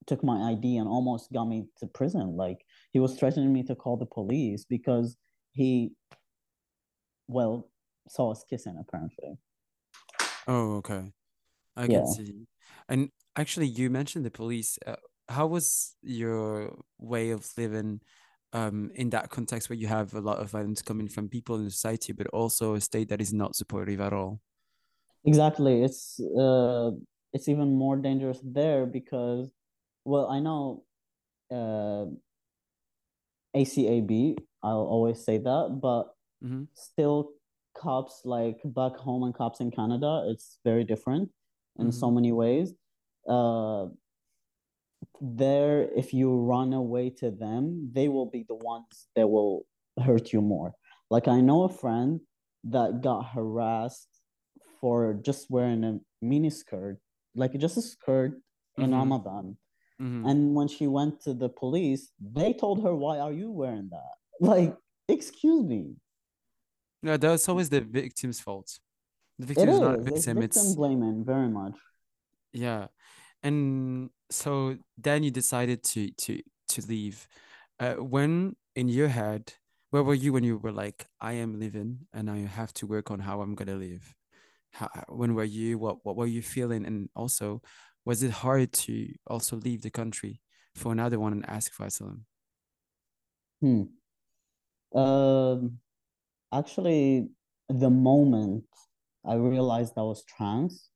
took 0.08 0.24
my 0.24 0.52
ID 0.52 0.78
and 0.78 0.88
almost 0.88 1.32
got 1.32 1.46
me 1.46 1.68
to 1.78 1.88
prison. 1.88 2.36
Like 2.36 2.58
he 2.92 3.00
was 3.00 3.18
threatening 3.18 3.54
me 3.54 3.64
to 3.64 3.76
call 3.76 3.98
the 3.98 4.06
police 4.06 4.66
because 4.66 5.18
he, 5.52 5.92
well, 7.28 7.70
saw 8.08 8.32
us 8.32 8.44
kissing 8.50 8.78
apparently. 8.80 9.38
Oh, 10.48 10.78
okay. 10.78 11.12
I 11.76 11.88
can 11.88 11.92
Yeah. 11.92 12.06
see. 12.06 12.48
And 12.88 13.10
actually, 13.36 13.68
you 13.68 13.90
mentioned 13.90 14.26
the 14.26 14.32
police. 14.32 14.80
Uh, 14.86 14.96
how 15.28 15.46
was 15.46 15.96
your 16.02 16.76
way 16.98 17.30
of 17.30 17.48
living 17.56 18.02
um 18.54 18.92
in 18.96 19.10
that 19.12 19.30
context 19.30 19.70
where 19.70 19.78
you 19.78 19.88
have 19.88 20.14
a 20.14 20.22
lot 20.22 20.40
of 20.40 20.50
violence 20.52 20.82
coming 20.82 21.08
from 21.08 21.30
people 21.30 21.58
in 21.58 21.70
society, 21.70 22.14
but 22.14 22.28
also 22.28 22.76
a 22.76 22.82
state 22.82 23.10
that 23.10 23.22
is 23.22 23.34
not 23.34 23.56
supportive 23.56 24.02
at 24.02 24.14
all? 24.14 24.42
Exactly. 25.26 25.84
It's 25.84 26.20
uh 26.20 26.92
it's 27.34 27.48
even 27.48 27.76
more 27.76 27.98
dangerous 27.98 28.40
there 28.44 28.86
because 28.86 29.50
well, 30.06 30.28
I 30.30 30.40
know 30.40 30.84
uh 31.52 32.06
ACAB, 33.56 34.38
I'll 34.64 34.88
always 34.88 35.24
say 35.24 35.38
that, 35.38 35.80
but 35.82 36.14
hmm 36.42 36.64
still 36.74 37.32
cops 37.76 38.22
like 38.26 38.60
back 38.66 38.96
home 38.96 39.24
and 39.24 39.34
cops 39.34 39.60
in 39.60 39.72
Canada, 39.72 40.26
it's 40.28 40.60
very 40.64 40.84
different 40.84 41.30
in 41.80 41.92
so 41.92 42.12
hmm 42.12 42.12
many 42.12 42.32
ways. 42.32 42.74
Uh 43.28 43.88
there 45.22 45.90
if 45.96 46.14
you 46.14 46.36
run 46.36 46.74
away 46.74 47.10
to 47.22 47.32
them, 47.32 47.90
they 47.94 48.08
will 48.08 48.26
be 48.26 48.46
the 48.48 48.56
ones 48.56 49.08
that 49.16 49.28
will 49.28 49.66
hurt 50.04 50.32
you 50.34 50.42
more. 50.42 50.74
Like 51.10 51.28
I 51.28 51.42
know 51.42 51.64
a 51.64 51.70
friend 51.70 52.22
that 52.66 53.02
got 53.02 53.26
harassed 53.26 54.08
for 54.80 55.14
just 55.14 55.50
wearing 55.50 55.84
a 55.84 56.00
mini 56.22 56.50
skirt, 56.50 57.00
like 57.36 57.54
just 57.58 57.78
a 57.78 57.82
skirt 57.82 58.40
in 58.78 58.92
hmm 58.92 58.92
Ramadan. 58.92 59.58
hmm 59.98 60.28
And 60.28 60.56
when 60.56 60.68
she 60.68 60.88
went 60.88 61.22
to 61.22 61.34
the 61.34 61.50
police, 61.50 62.12
they 62.20 62.54
told 62.54 62.84
her, 62.84 62.96
"Why 62.96 63.20
are 63.20 63.34
you 63.34 63.52
wearing 63.52 63.90
that?" 63.92 64.16
Like, 64.42 64.76
excuse 65.08 65.64
me. 65.64 65.96
Yeah, 67.02 67.18
that's 67.18 67.48
always 67.50 67.70
the 67.70 67.82
victim's 67.82 68.40
fault. 68.40 68.80
The 69.40 69.46
It 69.46 69.48
victim 69.48 69.70
is 69.70 69.80
not 69.80 69.96
a 69.96 70.02
is. 70.02 70.08
It's 70.08 70.26
victim. 70.26 70.38
victim 70.42 70.66
It's 70.66 70.76
blaming 70.76 71.24
very 71.26 71.50
much. 71.50 71.76
yeah. 72.54 72.88
And 73.44 74.10
so 74.30 74.78
then 74.98 75.24
you 75.24 75.32
decided 75.32 75.84
to 75.96 76.12
to 76.12 76.42
to 76.70 76.82
leave. 76.88 77.28
Uh, 77.80 77.96
when 77.96 78.56
in 78.76 78.90
your 78.90 79.08
head, 79.10 79.54
where 79.92 80.04
were 80.04 80.14
you 80.14 80.34
when 80.34 80.44
you 80.44 80.58
were 80.58 80.72
like, 80.72 81.08
I 81.22 81.34
am 81.34 81.60
leaving 81.60 82.08
and 82.14 82.30
I 82.30 82.40
have 82.40 82.74
to 82.76 82.88
work 82.88 83.12
on 83.12 83.20
how 83.20 83.42
I'm 83.42 83.56
gonna 83.56 83.76
live? 83.76 84.16
How, 84.74 84.90
when 85.10 85.36
were 85.36 85.44
you? 85.46 85.78
What 85.80 86.06
what 86.06 86.16
were 86.18 86.28
you 86.28 86.42
feeling? 86.44 86.86
And 86.86 87.10
also, 87.16 87.62
was 88.06 88.24
it 88.24 88.32
hard 88.32 88.74
to 88.86 89.14
also 89.28 89.58
leave 89.58 89.82
the 89.84 89.92
country 89.92 90.42
for 90.76 90.92
another 90.92 91.20
one 91.20 91.34
and 91.34 91.50
ask 91.50 91.72
for 91.74 91.86
asylum? 91.88 92.26
Hmm. 93.62 94.00
Um, 94.94 95.80
actually, 96.54 97.30
the 97.70 97.90
moment 97.92 98.66
I 99.26 99.36
realized 99.36 99.96
I 99.98 100.04
was 100.04 100.24
trans, 100.26 100.90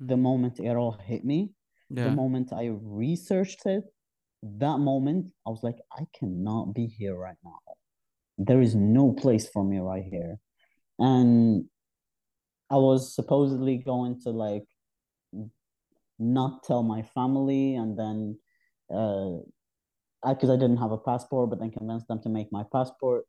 the 0.00 0.16
Mhm. 0.18 0.18
moment 0.18 0.60
it 0.60 0.76
all 0.76 0.92
hit 0.92 1.24
me, 1.24 1.52
the 1.90 2.10
moment 2.10 2.52
I 2.52 2.70
researched 2.72 3.66
it, 3.66 3.84
that 4.42 4.78
moment 4.78 5.32
I 5.46 5.50
was 5.50 5.62
like, 5.62 5.78
I 5.92 6.06
cannot 6.18 6.74
be 6.74 6.86
here 6.86 7.16
right 7.16 7.36
now. 7.44 7.58
There 8.38 8.60
is 8.60 8.74
no 8.74 9.12
place 9.12 9.48
for 9.48 9.64
me 9.64 9.78
right 9.78 10.04
here. 10.04 10.38
And 10.98 11.66
I 12.70 12.76
was 12.76 13.14
supposedly 13.14 13.78
going 13.78 14.20
to 14.22 14.30
like 14.30 14.64
not 16.18 16.62
tell 16.62 16.82
my 16.82 17.02
family 17.02 17.74
and 17.74 17.98
then 17.98 18.38
uh 18.94 19.38
because 20.28 20.50
I, 20.50 20.56
didn't 20.56 20.76
have 20.76 20.92
a 20.92 20.98
passport, 20.98 21.48
but 21.48 21.60
then 21.60 21.70
convince 21.70 22.04
them 22.04 22.20
to 22.22 22.28
make 22.28 22.52
my 22.52 22.62
passport 22.70 23.24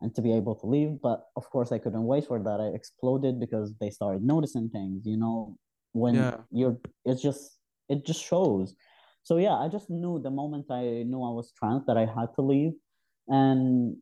and 0.00 0.14
to 0.14 0.22
be 0.22 0.32
able 0.32 0.54
to 0.54 0.66
leave. 0.66 0.98
But 1.02 1.20
of 1.36 1.48
course, 1.50 1.70
I 1.70 1.78
couldn't 1.78 2.04
wait 2.04 2.26
for 2.26 2.42
that. 2.42 2.60
I 2.60 2.74
exploded 2.74 3.38
because 3.38 3.74
they 3.78 3.90
started 3.90 4.22
noticing 4.22 4.70
things. 4.70 5.04
You 5.04 5.18
know, 5.18 5.56
when 5.92 6.14
Yeah. 6.16 6.36
you're, 6.50 6.78
it's 7.04 7.20
just 7.20 7.59
it 7.90 8.06
just 8.06 8.24
shows. 8.24 8.74
So 9.22 9.36
yeah, 9.36 9.54
I 9.54 9.68
just 9.68 9.90
knew 9.90 10.18
the 10.18 10.30
moment 10.30 10.66
I 10.70 11.04
knew 11.10 11.22
I 11.22 11.32
was 11.38 11.52
trans 11.52 11.84
that 11.86 11.98
I 11.98 12.06
had 12.06 12.34
to 12.36 12.42
leave, 12.42 12.72
and 13.28 13.96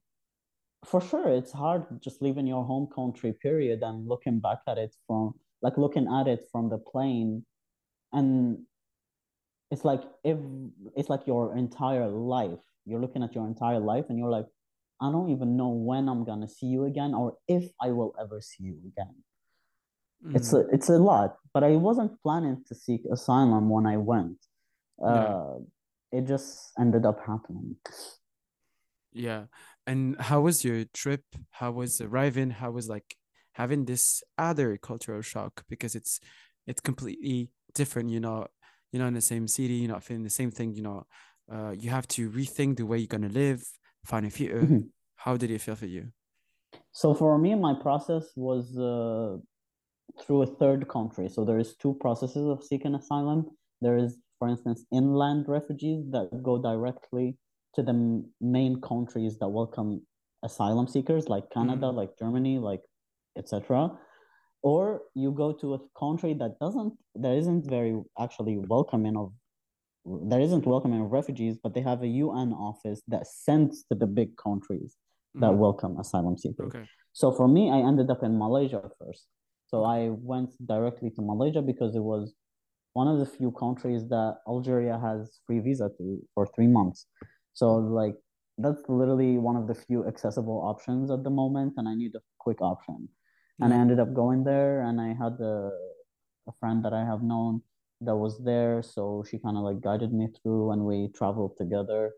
for 0.85 1.00
sure, 1.00 1.28
it's 1.28 1.52
hard 1.52 1.85
just 2.00 2.23
leaving 2.23 2.47
your 2.47 2.64
home 2.64 2.88
country. 2.95 3.33
Period, 3.33 3.83
and 3.83 4.07
looking 4.07 4.38
back 4.38 4.61
at 4.68 4.78
it 4.78 4.95
from 5.07 5.35
like 5.62 5.76
looking 5.76 6.07
at 6.09 6.28
it 6.28 6.47
from 6.52 6.71
the 6.71 6.78
plane 6.78 7.45
and 8.12 8.59
it's 9.71 9.85
like 9.85 10.02
if 10.25 10.38
it's 10.97 11.09
like 11.09 11.26
your 11.26 11.57
entire 11.57 12.09
life. 12.09 12.61
You're 12.87 13.00
looking 13.00 13.23
at 13.23 13.35
your 13.35 13.47
entire 13.47 13.80
life 13.80 14.07
and 14.09 14.18
you're 14.18 14.30
like, 14.30 14.47
I 15.00 15.12
don't 15.12 15.30
even 15.30 15.57
know 15.57 15.68
when 15.68 16.09
I'm 16.09 16.25
gonna 16.25 16.49
see 16.49 16.66
you 16.66 16.85
again 16.85 17.12
or 17.14 17.37
if 17.47 17.71
I 17.80 17.90
will 17.90 18.14
ever 18.18 18.40
see 18.40 18.64
you 18.64 18.78
again. 18.87 19.14
It's 20.35 20.53
a 20.53 20.67
it's 20.73 20.89
a 20.89 20.99
lot, 20.99 21.37
but 21.55 21.63
I 21.65 21.77
wasn't 21.77 22.21
planning 22.23 22.65
to 22.69 22.75
seek 22.75 23.03
asylum 23.11 23.71
when 23.71 23.87
I 23.87 23.97
went. 23.97 24.39
Yeah. 25.01 25.07
Uh, 25.07 25.59
it 26.11 26.27
just 26.27 26.73
ended 26.79 27.07
up 27.07 27.21
happening. 27.25 27.77
Yeah. 29.13 29.45
And 29.87 30.21
how 30.21 30.41
was 30.41 30.65
your 30.65 30.85
trip? 30.93 31.23
How 31.51 31.71
was 31.71 32.01
arriving? 32.01 32.51
How 32.51 32.71
was 32.71 32.89
like 32.89 33.17
having 33.53 33.85
this 33.85 34.23
other 34.37 34.77
cultural 34.77 35.23
shock 35.23 35.65
because 35.69 35.95
it's 35.95 36.21
it's 36.67 36.81
completely 36.81 37.51
different, 37.75 38.11
you 38.11 38.21
know, 38.21 38.47
you're 38.93 39.03
not 39.03 39.09
in 39.09 39.15
the 39.15 39.21
same 39.21 39.49
city, 39.49 39.75
you're 39.75 39.91
not 39.91 40.05
feeling 40.05 40.25
the 40.25 40.31
same 40.31 40.51
thing, 40.51 40.75
you 40.75 40.83
know. 40.83 41.07
Uh, 41.51 41.71
you 41.71 41.91
have 41.91 42.07
to 42.09 42.31
rethink 42.31 42.77
the 42.77 42.85
way 42.85 42.99
you're 42.99 43.07
gonna 43.07 43.29
live, 43.29 43.63
find 44.05 44.27
a 44.27 44.31
future. 44.31 44.63
Mhm. 44.63 44.91
How 45.17 45.37
did 45.37 45.51
it 45.51 45.61
feel 45.61 45.77
for 45.77 45.87
you? 45.87 46.13
So 46.93 47.15
for 47.15 47.39
me, 47.39 47.55
my 47.55 47.75
process 47.75 48.33
was 48.37 48.77
uh, 48.77 49.39
through 50.21 50.43
a 50.43 50.47
third 50.47 50.88
country. 50.88 51.29
So 51.29 51.45
there 51.45 51.59
is 51.59 51.77
two 51.77 51.95
processes 52.00 52.47
of 52.49 52.62
seeking 52.65 52.95
asylum. 52.95 53.47
There 53.81 53.97
is, 53.97 54.19
for 54.38 54.49
instance, 54.49 54.85
inland 54.93 55.49
refugees 55.49 56.05
that 56.11 56.43
go 56.43 56.59
directly 56.61 57.37
to 57.75 57.83
the 57.83 57.91
m- 57.93 58.25
main 58.41 58.81
countries 58.81 59.38
that 59.38 59.49
welcome 59.49 60.03
asylum 60.43 60.87
seekers, 60.87 61.29
like 61.29 61.50
Canada, 61.50 61.87
Mhm. 61.88 61.95
like 61.95 62.19
Germany, 62.19 62.59
like 62.59 62.83
etc. 63.37 63.99
Or 64.62 65.03
you 65.15 65.31
go 65.31 65.53
to 65.53 65.75
a 65.75 65.81
country 65.99 66.35
that 66.35 66.59
doesn't, 66.59 66.95
that 67.17 67.35
isn't 67.37 67.67
very 67.67 67.95
actually 68.19 68.59
welcoming 68.59 69.17
of, 69.17 69.33
that 70.31 70.41
isn't 70.41 70.67
welcoming 70.67 71.00
of 71.03 71.12
refugees, 71.12 71.59
but 71.62 71.75
they 71.75 71.81
have 71.83 72.03
a 72.03 72.09
UN 72.09 72.53
office 72.53 73.03
that 73.09 73.27
sends 73.27 73.85
to 73.85 73.95
the 73.95 74.07
big 74.07 74.37
countries 74.37 74.97
that 75.35 75.53
Mhm. 75.53 75.59
welcome 75.59 75.99
asylum 76.00 76.37
seekers. 76.37 76.75
Okay. 76.75 76.87
So 77.12 77.31
for 77.31 77.47
me, 77.47 77.71
I 77.71 77.79
ended 77.79 78.11
up 78.11 78.23
in 78.23 78.37
Malaysia 78.38 78.91
first. 78.99 79.29
So 79.69 79.85
I 79.85 80.09
went 80.11 80.51
directly 80.67 81.11
to 81.11 81.23
Malaysia 81.23 81.63
because 81.63 81.95
it 81.95 82.03
was 82.03 82.35
one 82.95 83.07
of 83.07 83.19
the 83.19 83.27
few 83.27 83.53
countries 83.53 84.09
that 84.09 84.39
Algeria 84.49 84.99
has 84.99 85.41
free 85.47 85.61
visa 85.61 85.91
to 85.99 86.05
for 86.35 86.47
three 86.55 86.67
months. 86.67 87.07
So 87.53 87.77
like 87.77 88.17
that's 88.57 88.83
literally 88.89 89.39
one 89.39 89.57
of 89.57 89.69
the 89.69 89.75
few 89.75 90.07
accessible 90.09 90.61
options 90.65 91.11
at 91.11 91.23
the 91.23 91.31
moment, 91.31 91.75
and 91.77 91.89
I 91.89 91.95
need 91.95 92.15
a 92.17 92.21
quick 92.39 92.61
option. 92.61 93.09
And 93.61 93.75
I 93.75 93.77
ended 93.77 93.99
up 93.99 94.15
going 94.15 94.45
there, 94.45 94.83
and 94.83 95.01
I 95.01 95.09
had 95.09 95.35
a, 95.41 95.71
a 96.47 96.53
friend 96.61 96.85
that 96.85 96.93
I 96.93 97.05
have 97.05 97.23
known 97.23 97.63
that 98.01 98.15
was 98.15 98.39
there, 98.45 98.83
so 98.83 99.25
she 99.29 99.39
kind 99.39 99.57
of 99.57 99.65
like 99.65 99.81
guided 99.81 100.13
me 100.13 100.29
through, 100.37 100.71
and 100.73 100.83
we 100.83 101.09
traveled 101.15 101.57
together. 101.57 102.13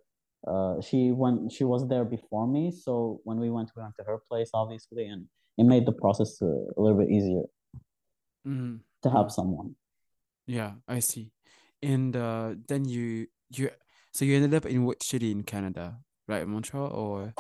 Uh, 0.47 0.81
she 0.81 1.13
went, 1.13 1.51
she 1.53 1.65
was 1.65 1.89
there 1.89 2.05
before 2.05 2.47
me, 2.47 2.71
so 2.71 3.21
when 3.25 3.39
we 3.39 3.51
went, 3.51 3.71
we 3.75 3.83
went 3.83 3.95
to 3.97 4.05
her 4.05 4.19
place, 4.29 4.51
obviously, 4.53 5.07
and 5.07 5.27
it 5.61 5.65
made 5.65 5.85
the 5.85 5.93
process 5.93 6.41
uh, 6.41 6.47
a 6.77 6.79
little 6.83 6.99
bit 7.03 7.11
easier 7.11 7.45
Mhm. 8.47 8.81
to 9.03 9.09
have 9.11 9.27
Mhm. 9.27 9.33
someone. 9.39 9.77
Yeah, 10.47 10.73
I 10.89 11.01
see. 11.01 11.33
And 11.83 12.17
uh 12.17 12.55
then 12.69 12.85
you 12.89 13.27
you 13.57 13.71
so 14.13 14.25
you 14.25 14.35
ended 14.37 14.55
up 14.55 14.67
in 14.67 14.85
which 14.89 15.03
city 15.05 15.31
in 15.31 15.43
Canada, 15.45 16.01
right? 16.29 16.47
Montreal 16.49 16.91
or 16.93 17.35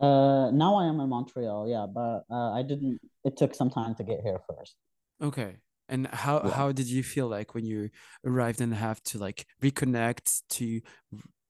Uh, 0.00 0.50
now 0.50 0.74
I 0.74 0.86
am 0.90 0.98
in 1.00 1.08
Montreal, 1.08 1.68
yeah, 1.68 1.86
but 1.86 2.24
uh, 2.28 2.50
I 2.58 2.62
didn't. 2.62 2.98
It 3.24 3.36
took 3.36 3.54
some 3.54 3.70
time 3.70 3.94
to 3.94 4.02
get 4.04 4.18
here 4.26 4.40
first. 4.48 4.74
Okay. 5.20 5.52
And 5.88 6.06
how 6.24 6.36
Yeah. 6.42 6.50
how 6.58 6.72
did 6.72 6.88
you 6.96 7.02
feel 7.02 7.28
like 7.28 7.54
when 7.54 7.64
you 7.64 7.90
arrived 8.24 8.60
and 8.60 8.74
have 8.74 9.00
to 9.10 9.18
like 9.26 9.46
reconnect 9.62 10.42
to 10.56 10.80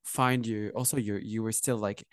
find 0.05 0.47
your 0.47 0.71
also 0.79 0.97
your 0.99 1.19
you 1.19 1.43
were 1.43 1.53
still 1.63 1.79
like 1.89 2.05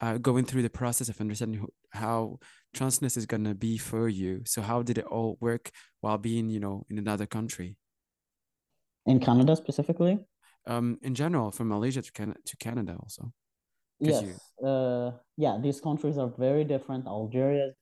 uh, 0.00 0.16
going 0.18 0.44
through 0.46 0.62
the 0.62 0.78
process 0.80 1.08
of 1.08 1.20
understanding 1.20 1.60
who, 1.60 1.68
how 1.92 2.38
transness 2.76 3.16
is 3.16 3.26
gonna 3.26 3.54
be 3.54 3.78
for 3.78 4.08
you. 4.08 4.42
So 4.44 4.62
how 4.62 4.82
did 4.82 4.98
it 4.98 5.06
all 5.06 5.36
work 5.40 5.70
while 6.02 6.18
being, 6.18 6.48
you 6.48 6.60
know, 6.60 6.84
in 6.90 6.98
another 6.98 7.26
country? 7.26 7.76
In 9.06 9.18
Canada 9.20 9.56
specifically? 9.56 10.18
Um, 10.66 10.98
in 11.02 11.14
general, 11.14 11.50
from 11.50 11.68
Malaysia 11.68 12.02
to 12.02 12.12
Canada 12.12 12.40
to 12.44 12.56
Canada 12.56 12.96
also. 12.98 13.32
Yes. 14.00 14.22
You... 14.22 14.66
Uh, 14.66 15.12
yeah, 15.36 15.58
these 15.62 15.80
countries 15.80 16.18
are 16.18 16.32
very 16.38 16.64
different. 16.64 17.06
Algeria 17.06 17.68
is 17.68 17.74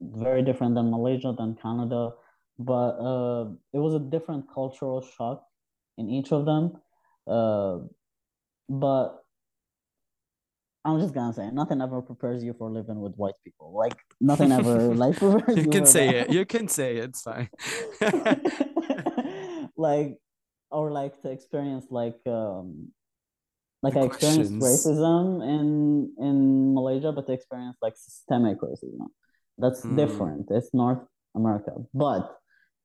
very 0.00 0.42
different 0.42 0.74
than 0.74 0.90
Malaysia 0.90 1.34
than 1.36 1.54
Canada, 1.60 2.12
but 2.58 2.96
uh, 2.98 3.44
it 3.72 3.78
was 3.78 3.94
a 3.94 4.00
different 4.00 4.46
cultural 4.52 5.00
shock 5.02 5.44
in 5.98 6.08
each 6.08 6.32
of 6.32 6.44
them. 6.46 6.72
Uh, 7.26 7.84
but 8.68 9.22
I'm 10.84 11.00
just 11.00 11.12
gonna 11.12 11.32
say 11.32 11.50
nothing 11.50 11.80
ever 11.80 12.00
prepares 12.00 12.42
you 12.42 12.54
for 12.54 12.70
living 12.70 13.00
with 13.00 13.14
white 13.16 13.34
people. 13.44 13.74
Like 13.76 13.96
nothing 14.20 14.50
ever 14.52 14.94
like 14.94 15.16
prepares 15.16 15.56
you. 15.58 15.64
You 15.64 15.70
can 15.70 15.86
say 15.86 16.06
that. 16.06 16.30
it. 16.30 16.32
You 16.32 16.46
can 16.46 16.68
say 16.68 16.96
it. 16.96 17.10
It's 17.10 17.22
fine. 17.22 17.50
like 19.76 20.16
or 20.70 20.90
like 20.90 21.20
to 21.22 21.30
experience 21.30 21.86
like 21.90 22.18
um 22.26 22.92
like 23.82 23.94
the 23.94 24.00
I 24.00 24.04
experienced 24.04 24.52
racism 24.52 25.42
in 25.42 26.12
in 26.18 26.74
Malaysia, 26.74 27.12
but 27.12 27.26
to 27.26 27.32
experience 27.32 27.76
like 27.82 27.96
systemic 27.96 28.60
racism. 28.60 29.08
That's 29.58 29.84
mm. 29.84 29.96
different. 29.96 30.46
It's 30.50 30.72
North 30.72 31.04
America. 31.34 31.72
But 31.92 32.34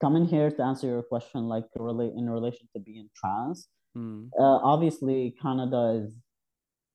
coming 0.02 0.26
here 0.26 0.52
to 0.52 0.64
answer 0.64 0.88
your 0.88 1.04
question, 1.04 1.48
like 1.48 1.66
really 1.76 2.12
in 2.16 2.30
relation 2.30 2.68
to 2.76 2.80
being 2.82 3.10
trans, 3.16 3.68
mm. 3.96 4.30
uh, 4.38 4.60
obviously 4.64 5.36
Canada 5.42 6.04
is 6.04 6.14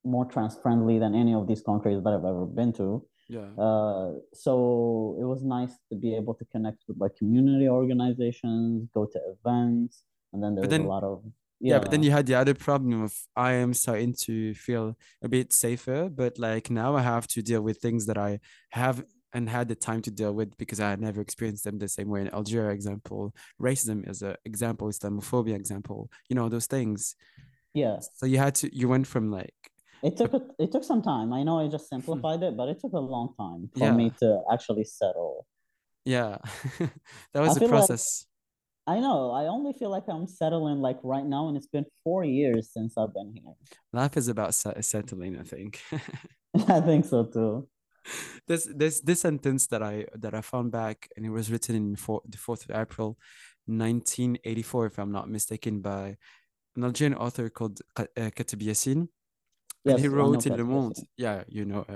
more 0.05 0.25
trans 0.25 0.57
friendly 0.63 0.99
than 0.99 1.15
any 1.15 1.35
of 1.35 1.47
these 1.47 1.63
countries 1.63 2.03
that 2.03 2.11
I've 2.11 2.25
ever 2.25 2.47
been 2.47 2.73
to. 2.75 3.05
Yeah. 3.29 3.51
Uh, 3.57 4.15
so 4.35 5.17
it 5.21 5.25
was 5.25 5.43
nice 5.45 5.73
to 5.91 5.95
be 5.97 6.17
able 6.17 6.35
to 6.35 6.45
connect 6.47 6.83
with 6.89 6.99
like 6.99 7.17
community 7.17 7.69
organizations, 7.69 8.89
go 8.93 9.07
to 9.07 9.21
events, 9.35 10.03
and 10.33 10.43
then 10.43 10.55
there's 10.55 10.69
then, 10.69 10.83
a 10.83 10.89
lot 10.89 11.05
of 11.05 11.23
yeah. 11.61 11.75
yeah. 11.75 11.79
but 11.79 11.91
then 11.91 12.03
you 12.03 12.11
had 12.11 12.27
the 12.27 12.35
other 12.35 12.55
problem 12.55 13.03
of 13.03 13.15
I 13.37 13.53
am 13.53 13.73
starting 13.75 14.15
to 14.23 14.55
feel 14.55 14.97
a 15.23 15.29
bit 15.29 15.53
safer, 15.53 16.09
but 16.09 16.39
like 16.39 16.71
now 16.71 16.97
I 16.97 17.03
have 17.03 17.29
to 17.29 17.43
deal 17.43 17.63
with 17.63 17.79
things 17.79 18.07
that 18.07 18.19
I 18.19 18.41
have 18.71 19.05
and 19.33 19.49
had 19.49 19.69
the 19.69 19.75
time 19.75 20.03
to 20.03 20.11
deal 20.11 20.33
with 20.33 20.57
because 20.59 20.81
I 20.81 20.91
had 20.91 21.01
never 21.01 21.21
experienced 21.21 21.65
them 21.65 21.79
the 21.79 21.89
same 21.89 22.09
way. 22.09 22.23
In 22.23 22.35
Algeria, 22.35 22.71
example, 22.71 23.33
racism 23.61 24.09
is 24.11 24.23
an 24.23 24.35
example, 24.45 24.89
Islamophobia 24.89 25.55
example, 25.55 26.11
you 26.29 26.35
know, 26.35 26.49
those 26.49 26.67
things. 26.67 27.15
Yeah. 27.75 28.01
So 28.15 28.27
you 28.27 28.39
had 28.39 28.57
to, 28.57 28.77
you 28.77 28.89
went 28.89 29.07
from 29.07 29.31
like, 29.31 29.55
it 30.03 30.17
took 30.17 30.33
a, 30.35 30.43
it 30.59 30.73
took 30.73 30.85
some 30.85 31.03
time. 31.03 31.33
I 31.33 31.43
know 31.43 31.59
I 31.61 31.69
just 31.69 31.89
simplified 31.89 32.43
it, 32.43 32.57
but 32.57 32.69
it 32.69 32.81
took 32.81 32.93
a 32.93 33.01
long 33.01 33.35
time 33.39 33.71
for 33.77 33.85
yeah. 33.85 33.93
me 33.93 34.13
to 34.21 34.43
actually 34.53 34.85
settle. 34.85 35.47
Yeah, 36.05 36.39
that 37.33 37.43
was 37.43 37.57
I 37.57 37.61
the 37.61 37.69
process. 37.69 38.27
Like, 38.87 38.97
I 38.97 39.01
know. 39.01 39.31
I 39.31 39.45
only 39.45 39.73
feel 39.73 39.91
like 39.91 40.05
I'm 40.09 40.27
settling 40.27 40.79
like 40.79 40.99
right 41.03 41.25
now, 41.25 41.49
and 41.49 41.57
it's 41.57 41.67
been 41.67 41.87
four 42.03 42.25
years 42.25 42.71
since 42.73 42.97
I've 42.97 43.15
been 43.15 43.33
here. 43.35 43.55
Life 43.93 44.17
is 44.17 44.29
about 44.29 44.55
settling, 44.55 45.39
I 45.39 45.43
think. 45.43 45.81
I 46.69 46.81
think 46.81 47.05
so 47.05 47.25
too 47.25 47.69
this 48.47 48.69
this 48.75 49.01
this 49.01 49.21
sentence 49.21 49.67
that 49.69 49.83
I 49.83 50.07
that 50.15 50.35
I 50.35 50.41
found 50.41 50.73
back 50.73 51.09
and 51.17 51.25
it 51.25 51.31
was 51.31 51.51
written 51.51 51.77
in 51.77 51.97
four, 51.97 52.23
the 52.29 52.39
fourth 52.39 52.65
of 52.69 52.75
April, 52.75 53.19
nineteen 53.67 54.39
eighty 54.45 54.63
four, 54.63 54.87
if 54.87 54.99
I'm 54.99 55.13
not 55.13 55.29
mistaken, 55.29 55.81
by 55.81 56.17
an 56.77 56.85
Algerian 56.85 57.17
author 57.17 57.49
called 57.49 57.81
uh, 57.97 58.07
Kateb 58.17 58.63
Yacine. 58.63 59.09
Yes, 59.85 59.95
and 59.95 60.01
he 60.01 60.09
wrote 60.09 60.47
in 60.47 60.57
Le 60.57 60.65
Monde. 60.65 60.99
Yeah, 61.17 61.45
you 61.49 61.65
know. 61.65 61.87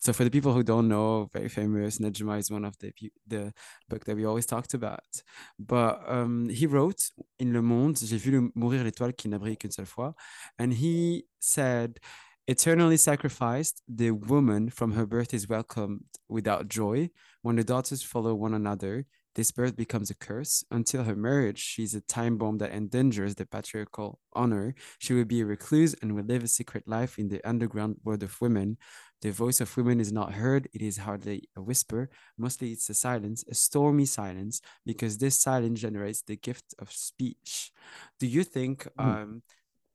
So 0.00 0.12
for 0.12 0.24
the 0.24 0.30
people 0.30 0.54
who 0.54 0.62
don't 0.62 0.88
know, 0.88 1.28
very 1.32 1.48
famous, 1.48 1.98
Nedjma 1.98 2.38
is 2.38 2.50
one 2.50 2.64
of 2.64 2.78
the 2.78 2.92
the 3.26 3.52
book 3.88 4.04
that 4.06 4.16
we 4.16 4.24
always 4.24 4.46
talked 4.46 4.72
about. 4.72 5.22
But 5.58 6.00
um, 6.08 6.48
he 6.48 6.66
wrote 6.66 7.10
in 7.38 7.52
Le 7.52 7.60
Monde, 7.60 7.98
j'ai 7.98 8.16
vu 8.16 8.50
mourir 8.54 8.82
l'étoile 8.82 9.12
qui 9.12 9.28
n'a 9.28 9.38
brillé 9.38 9.56
qu'une 9.58 9.72
seule 9.72 9.86
fois, 9.86 10.14
and 10.58 10.72
he 10.72 11.26
said 11.38 12.00
Eternally 12.46 12.98
sacrificed, 12.98 13.80
the 13.88 14.10
woman 14.10 14.68
from 14.68 14.92
her 14.92 15.06
birth 15.06 15.32
is 15.32 15.48
welcomed 15.48 16.04
without 16.28 16.68
joy. 16.68 17.08
When 17.40 17.56
the 17.56 17.64
daughters 17.64 18.02
follow 18.02 18.34
one 18.34 18.52
another, 18.52 19.06
this 19.34 19.50
birth 19.50 19.76
becomes 19.76 20.10
a 20.10 20.14
curse. 20.14 20.64
Until 20.70 21.04
her 21.04 21.16
marriage, 21.16 21.58
she's 21.58 21.94
a 21.94 22.00
time 22.00 22.38
bomb 22.38 22.58
that 22.58 22.72
endangers 22.72 23.34
the 23.34 23.46
patriarchal 23.46 24.20
honor. 24.32 24.74
She 24.98 25.12
will 25.12 25.24
be 25.24 25.40
a 25.40 25.46
recluse 25.46 25.94
and 26.00 26.14
will 26.14 26.24
live 26.24 26.44
a 26.44 26.48
secret 26.48 26.86
life 26.86 27.18
in 27.18 27.28
the 27.28 27.46
underground 27.48 27.96
world 28.04 28.22
of 28.22 28.40
women. 28.40 28.78
The 29.22 29.32
voice 29.32 29.60
of 29.60 29.76
women 29.76 30.00
is 30.00 30.12
not 30.12 30.34
heard, 30.34 30.68
it 30.72 30.82
is 30.82 30.98
hardly 30.98 31.48
a 31.56 31.62
whisper. 31.62 32.10
Mostly 32.36 32.72
it's 32.72 32.90
a 32.90 32.94
silence, 32.94 33.44
a 33.48 33.54
stormy 33.54 34.04
silence, 34.04 34.60
because 34.84 35.18
this 35.18 35.40
silence 35.40 35.80
generates 35.80 36.22
the 36.22 36.36
gift 36.36 36.74
of 36.78 36.92
speech. 36.92 37.72
Do 38.20 38.26
you 38.26 38.44
think 38.44 38.86
mm. 38.98 39.04
um, 39.04 39.42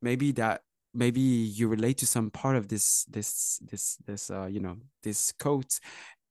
maybe 0.01 0.31
that 0.33 0.61
maybe 0.93 1.21
you 1.21 1.67
relate 1.67 1.97
to 1.99 2.07
some 2.07 2.31
part 2.31 2.55
of 2.55 2.67
this 2.67 3.05
this 3.05 3.59
this 3.69 3.97
this 4.07 4.31
uh 4.31 4.47
you 4.47 4.59
know 4.59 4.77
this 5.03 5.31
quote 5.39 5.79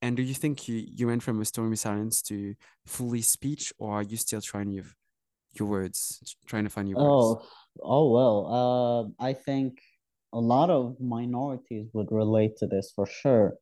and 0.02 0.16
do 0.16 0.22
you 0.22 0.34
think 0.34 0.68
you 0.68 0.84
you 0.87 1.06
went 1.06 1.22
from 1.22 1.40
a 1.40 1.44
stormy 1.44 1.76
silence 1.76 2.22
to 2.22 2.54
fully 2.87 3.22
speech 3.22 3.72
or 3.78 3.94
are 3.94 4.02
you 4.02 4.16
still 4.16 4.40
trying 4.40 4.70
your 4.70 4.84
your 5.58 5.68
words 5.68 6.37
trying 6.46 6.64
to 6.64 6.70
find 6.70 6.88
your 6.88 6.98
oh, 7.00 7.34
words? 7.34 7.46
Oh 7.82 8.11
well 8.11 9.14
uh 9.20 9.24
i 9.24 9.32
think 9.32 9.80
a 10.32 10.40
lot 10.40 10.68
of 10.70 11.00
minorities 11.00 11.88
would 11.94 12.08
relate 12.11 12.58
to 12.58 12.66
this 12.66 12.92
for 12.94 13.06
sure. 13.06 13.54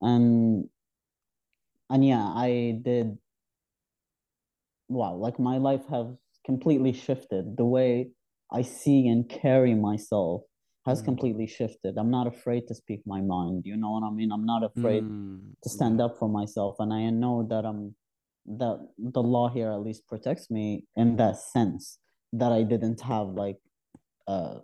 And 0.00 0.68
and 1.90 2.06
yeah 2.06 2.22
i 2.22 2.78
did 2.80 3.18
wow 4.88 5.14
like 5.14 5.38
my 5.38 5.58
life 5.58 5.82
has 5.90 6.06
completely 6.44 6.92
shifted. 6.92 7.56
The 7.56 7.64
way 7.64 8.10
I 8.50 8.62
see 8.62 9.08
and 9.08 9.28
carry 9.28 9.74
myself 9.74 10.42
has 10.86 11.02
mm. 11.02 11.04
completely 11.04 11.46
shifted. 11.46 11.96
I'm 11.96 12.10
not 12.10 12.26
afraid 12.26 12.66
to 12.68 12.74
speak 12.74 13.02
my 13.06 13.20
mind. 13.20 13.62
You 13.64 13.76
know 13.76 13.90
what 13.92 14.04
I 14.04 14.10
mean? 14.10 14.32
I'm 14.32 14.46
not 14.46 14.64
afraid 14.64 15.04
mm. 15.04 15.40
to 15.62 15.68
stand 15.68 16.00
up 16.00 16.18
for 16.18 16.28
myself. 16.28 16.76
And 16.78 16.92
I 16.92 17.08
know 17.10 17.46
that 17.48 17.64
I'm 17.64 17.94
that 18.46 18.88
the 18.98 19.22
law 19.22 19.48
here 19.48 19.70
at 19.70 19.82
least 19.82 20.08
protects 20.08 20.50
me 20.50 20.84
in 20.96 21.16
that 21.16 21.36
sense 21.36 21.98
that 22.32 22.50
I 22.50 22.64
didn't 22.64 23.00
have 23.00 23.28
like 23.28 23.58
uh 24.26 24.56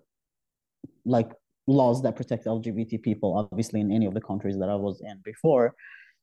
like 1.05 1.31
laws 1.69 2.03
that 2.03 2.17
protect 2.17 2.47
LGBT 2.47 3.03
people, 3.03 3.37
obviously 3.37 3.81
in 3.81 3.93
any 3.93 4.07
of 4.07 4.15
the 4.15 4.21
countries 4.21 4.59
that 4.59 4.69
I 4.69 4.75
was 4.75 5.01
in 5.01 5.21
before. 5.25 5.75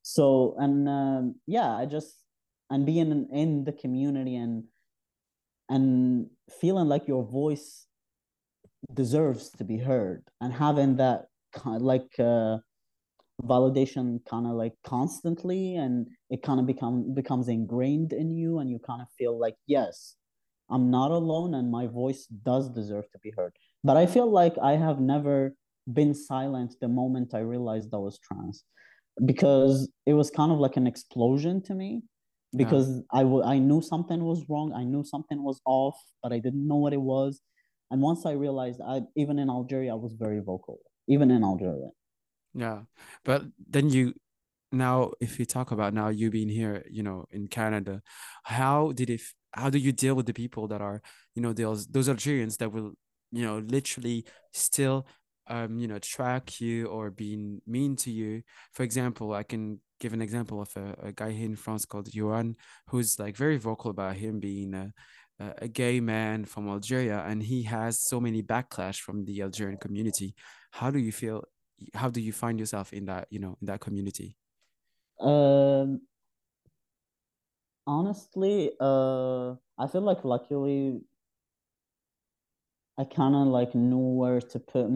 So 0.02 0.56
and 0.60 0.90
um, 0.90 1.36
yeah, 1.48 1.70
I 1.70 1.86
just 1.86 2.14
and 2.70 2.86
being 2.86 3.12
in, 3.12 3.28
in 3.32 3.64
the 3.64 3.72
community 3.72 4.36
and 4.36 4.66
and 5.70 6.28
feeling 6.62 6.88
like 6.88 7.08
your 7.08 7.24
voice 7.24 7.88
deserves 8.94 9.50
to 9.52 9.64
be 9.64 9.78
heard. 9.78 10.24
And 10.42 10.54
having 10.54 10.98
that 10.98 11.26
kind 11.54 11.78
of 11.78 11.82
like 11.82 12.20
uh, 12.20 12.58
validation 13.44 14.20
kind 14.26 14.46
of 14.48 14.54
like 14.54 14.74
constantly 14.84 15.76
and 15.76 16.08
it 16.30 16.42
kind 16.42 16.60
of 16.60 16.66
become 16.66 17.14
becomes 17.14 17.48
ingrained 17.48 18.14
in 18.14 18.32
you 18.32 18.60
and 18.60 18.70
you 18.70 18.80
kind 18.80 19.02
of 19.02 19.08
feel 19.18 19.38
like 19.38 19.56
yes 19.68 20.16
i'm 20.70 20.90
not 20.90 21.12
alone 21.12 21.54
and 21.54 21.70
my 21.70 21.86
voice 21.86 22.26
does 22.46 22.70
deserve 22.70 23.04
to 23.12 23.20
be 23.20 23.32
heard. 23.36 23.54
But 23.84 23.98
i 23.98 24.06
feel 24.06 24.32
like 24.32 24.56
i 24.64 24.74
have 24.74 25.00
never 25.00 25.54
been 25.92 26.16
silent 26.16 26.76
the 26.82 26.88
moment 26.88 27.34
i 27.34 27.40
realized 27.40 27.90
i 27.94 27.98
was 27.98 28.18
trans 28.20 28.64
because 29.26 29.90
it 30.06 30.14
was 30.14 30.30
kind 30.30 30.52
of 30.52 30.60
like 30.60 30.78
an 30.78 30.88
explosion 30.88 31.62
to 31.64 31.76
me 31.76 32.02
because 32.56 32.90
yeah. 32.96 33.20
I, 33.20 33.24
w- 33.24 33.44
I 33.44 33.60
knew 33.60 33.82
something 33.82 34.24
was 34.24 34.44
wrong. 34.50 34.74
I 34.74 34.84
knew 34.84 35.04
something 35.04 35.44
was 35.44 35.60
off 35.66 35.98
but 36.24 36.32
i 36.32 36.40
didn't 36.40 36.68
know 36.68 36.78
what 36.78 36.94
it 36.94 37.02
was 37.02 37.42
and 37.96 38.02
once 38.02 38.26
i 38.26 38.34
realized 38.34 38.82
i 38.86 39.00
even 39.16 39.40
in 39.40 39.50
algeria 39.50 39.92
i 39.92 39.96
was 39.96 40.14
very 40.26 40.42
vocal 40.42 40.80
even 41.08 41.32
in 41.32 41.44
algeria. 41.44 41.90
Yeah. 42.54 42.82
But 43.24 43.44
then 43.70 43.90
you 43.90 44.14
now 44.72 45.12
if 45.22 45.40
you 45.40 45.46
talk 45.46 45.72
about 45.72 45.94
now 45.94 46.10
you 46.10 46.30
being 46.32 46.50
here 46.50 46.84
you 46.90 47.04
know 47.04 47.26
in 47.32 47.48
canada 47.48 48.02
how 48.44 48.92
did 48.94 49.10
it 49.10 49.22
how 49.54 49.70
do 49.70 49.78
you 49.78 49.92
deal 49.92 50.16
with 50.16 50.26
the 50.26 50.34
people 50.34 50.68
that 50.68 50.82
are 50.82 51.02
you 51.36 51.42
know 51.42 51.54
those 51.54 51.88
those 51.88 52.10
algerians 52.10 52.58
that 52.58 52.74
will 52.74 52.92
you 53.32 53.46
know 53.46 53.60
literally 53.60 54.26
still 54.52 55.08
um 55.48 55.78
you 55.78 55.88
know 55.88 56.00
track 56.00 56.60
you 56.60 56.88
or 56.88 57.12
being 57.12 57.62
mean 57.68 57.96
to 57.96 58.12
you? 58.12 58.42
For 58.74 58.84
example 58.84 59.34
i 59.34 59.44
can 59.44 59.80
give 60.02 60.14
an 60.14 60.22
example 60.22 60.62
of 60.62 60.70
a, 60.76 61.08
a 61.10 61.12
guy 61.12 61.32
here 61.32 61.46
in 61.46 61.56
france 61.56 61.86
called 61.86 62.14
Johan, 62.14 62.56
who's 62.90 63.18
like 63.20 63.38
very 63.38 63.58
vocal 63.58 63.92
about 63.92 64.18
him 64.18 64.40
being 64.40 64.74
a, 64.74 64.92
a 65.40 65.68
gay 65.68 66.00
man 66.00 66.46
from 66.46 66.68
Algeria, 66.70 67.24
and 67.28 67.44
he 67.44 67.64
has 67.64 68.00
so 68.00 68.20
many 68.20 68.42
backlash 68.42 69.00
from 69.00 69.26
the 69.26 69.42
Algerian 69.42 69.78
community. 69.78 70.36
How 70.72 70.92
do 70.92 71.00
you 71.00 71.12
feel? 71.12 71.44
How 71.94 72.10
do 72.10 72.22
you 72.22 72.32
find 72.32 72.60
yourself 72.60 72.94
in 72.94 73.06
that 73.06 73.28
you 73.30 73.40
know 73.40 73.58
in 73.62 73.68
that 73.68 73.82
community? 73.82 74.38
Um, 75.20 76.02
honestly, 77.88 78.72
uh, 78.80 79.52
I 79.78 79.88
feel 79.92 80.02
like 80.02 80.24
luckily, 80.24 81.02
I 82.98 83.04
kind 83.04 83.36
of 83.36 83.48
like 83.48 83.76
knew 83.76 83.98
where 83.98 84.42
to 84.42 84.60
put. 84.60 84.88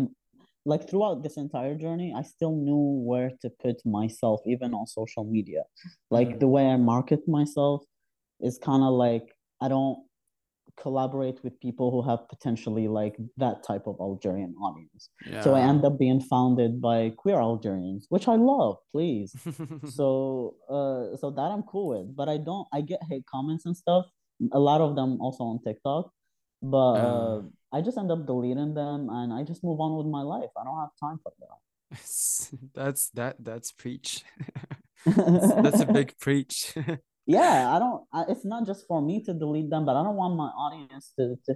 like 0.65 0.89
throughout 0.89 1.23
this 1.23 1.38
entire 1.38 1.75
journey, 1.75 2.13
I 2.15 2.21
still 2.23 2.56
knew 2.56 3.02
where 3.06 3.32
to 3.41 3.49
put 3.49 3.84
myself, 3.86 4.41
even 4.45 4.73
on 4.73 4.88
social 4.88 5.23
media. 5.23 5.63
Like 6.12 6.30
Mm. 6.36 6.39
the 6.39 6.47
way 6.47 6.67
I 6.67 6.78
market 6.78 7.28
myself 7.28 7.84
is 8.41 8.58
kind 8.58 8.84
of 8.84 8.93
like 8.93 9.34
I 9.62 9.67
don't 9.67 9.99
collaborate 10.81 11.39
with 11.43 11.59
people 11.59 11.87
who 11.93 12.01
have 12.09 12.21
potentially 12.33 12.87
like 12.87 13.15
that 13.37 13.57
type 13.69 13.85
of 13.91 13.95
Algerian 13.99 14.53
audience. 14.65 15.09
So 15.43 15.49
I 15.55 15.61
end 15.71 15.83
up 15.85 15.95
being 15.99 16.21
founded 16.21 16.81
by 16.81 17.11
queer 17.21 17.39
Algerians, 17.49 18.05
which 18.09 18.27
I 18.27 18.35
love, 18.35 18.77
please. 18.93 19.31
So 19.97 20.05
uh 20.75 21.17
so 21.21 21.31
that 21.37 21.49
I'm 21.53 21.63
cool 21.71 21.87
with. 21.93 22.07
But 22.19 22.27
I 22.29 22.37
don't 22.37 22.67
I 22.77 22.79
get 22.81 22.99
hate 23.09 23.25
comments 23.33 23.65
and 23.67 23.75
stuff. 23.75 24.05
A 24.51 24.59
lot 24.69 24.79
of 24.81 24.95
them 24.95 25.11
also 25.21 25.43
on 25.51 25.57
TikTok. 25.67 26.03
But 26.61 26.95
Uh, 27.07 27.41
I 27.71 27.81
just 27.87 27.97
end 28.01 28.11
up 28.11 28.25
deleting 28.25 28.73
them 28.73 29.09
and 29.17 29.29
I 29.37 29.43
just 29.43 29.61
move 29.63 29.79
on 29.85 29.91
with 29.97 30.07
my 30.07 30.23
life. 30.35 30.51
I 30.59 30.63
don't 30.65 30.79
have 30.85 30.93
time 30.99 31.19
for 31.23 31.31
that. 31.41 31.57
that's 32.77 33.09
that 33.19 33.35
that's 33.39 33.71
preach. 33.81 34.23
that. 35.05 35.63
That's 35.63 35.81
a 35.81 35.85
big 35.99 36.09
preach. 36.19 36.75
Yeah, 37.29 37.69
I 37.75 37.77
don't 37.79 38.01
I, 38.11 38.25
it's 38.31 38.43
not 38.43 38.65
just 38.65 38.87
for 38.89 38.99
me 39.01 39.21
to 39.25 39.33
delete 39.33 39.69
them, 39.69 39.85
but 39.85 39.95
I 39.95 40.03
don't 40.03 40.17
want 40.17 40.35
my 40.35 40.49
audience 40.65 41.13
to 41.17 41.37
to 41.45 41.53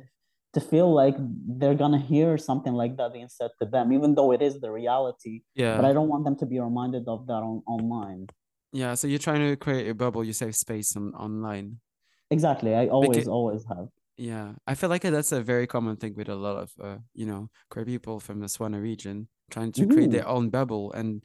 to 0.53 0.59
feel 0.61 0.93
like 0.93 1.17
they're 1.57 1.73
gonna 1.83 1.97
hear 1.99 2.37
something 2.37 2.73
like 2.73 2.93
that 2.97 3.11
being 3.11 3.27
said 3.29 3.49
to 3.59 3.65
them, 3.65 3.91
even 3.91 4.13
though 4.13 4.31
it 4.31 4.41
is 4.41 4.61
the 4.61 4.69
reality. 4.71 5.41
yeah 5.55 5.75
But 5.77 5.85
I 5.89 5.93
don't 5.97 6.09
want 6.13 6.23
them 6.25 6.37
to 6.41 6.45
be 6.45 6.59
reminded 6.59 7.07
of 7.09 7.25
that 7.27 7.41
on 7.49 7.63
online. 7.65 8.27
Yeah. 8.71 8.93
So 8.93 9.07
you're 9.09 9.19
trying 9.27 9.41
to 9.49 9.55
create 9.55 9.89
a 9.89 9.95
bubble, 9.95 10.23
you 10.23 10.33
save 10.33 10.55
space 10.55 10.95
on 10.95 11.13
online. 11.17 11.81
Exactly. 12.29 12.73
I 12.73 12.87
always, 12.87 13.25
Because 13.25 13.27
always 13.27 13.63
have. 13.69 13.87
yeah, 14.17 14.53
I 14.65 14.73
feel 14.75 14.89
like 14.89 15.01
that's 15.01 15.31
a 15.31 15.41
very 15.41 15.67
common 15.67 15.97
thing 15.97 16.13
with 16.15 16.29
a 16.29 16.35
lot 16.35 16.57
of 16.57 16.69
uh, 16.81 16.97
you 17.13 17.25
know, 17.25 17.49
queer 17.69 17.85
people 17.85 18.19
from 18.19 18.39
the 18.39 18.47
Swana 18.47 18.81
region 18.81 19.27
trying 19.49 19.71
to 19.73 19.85
create 19.85 20.09
Mhm. 20.09 20.11
their 20.17 20.27
own 20.27 20.49
bubble 20.49 20.93
and 20.93 21.21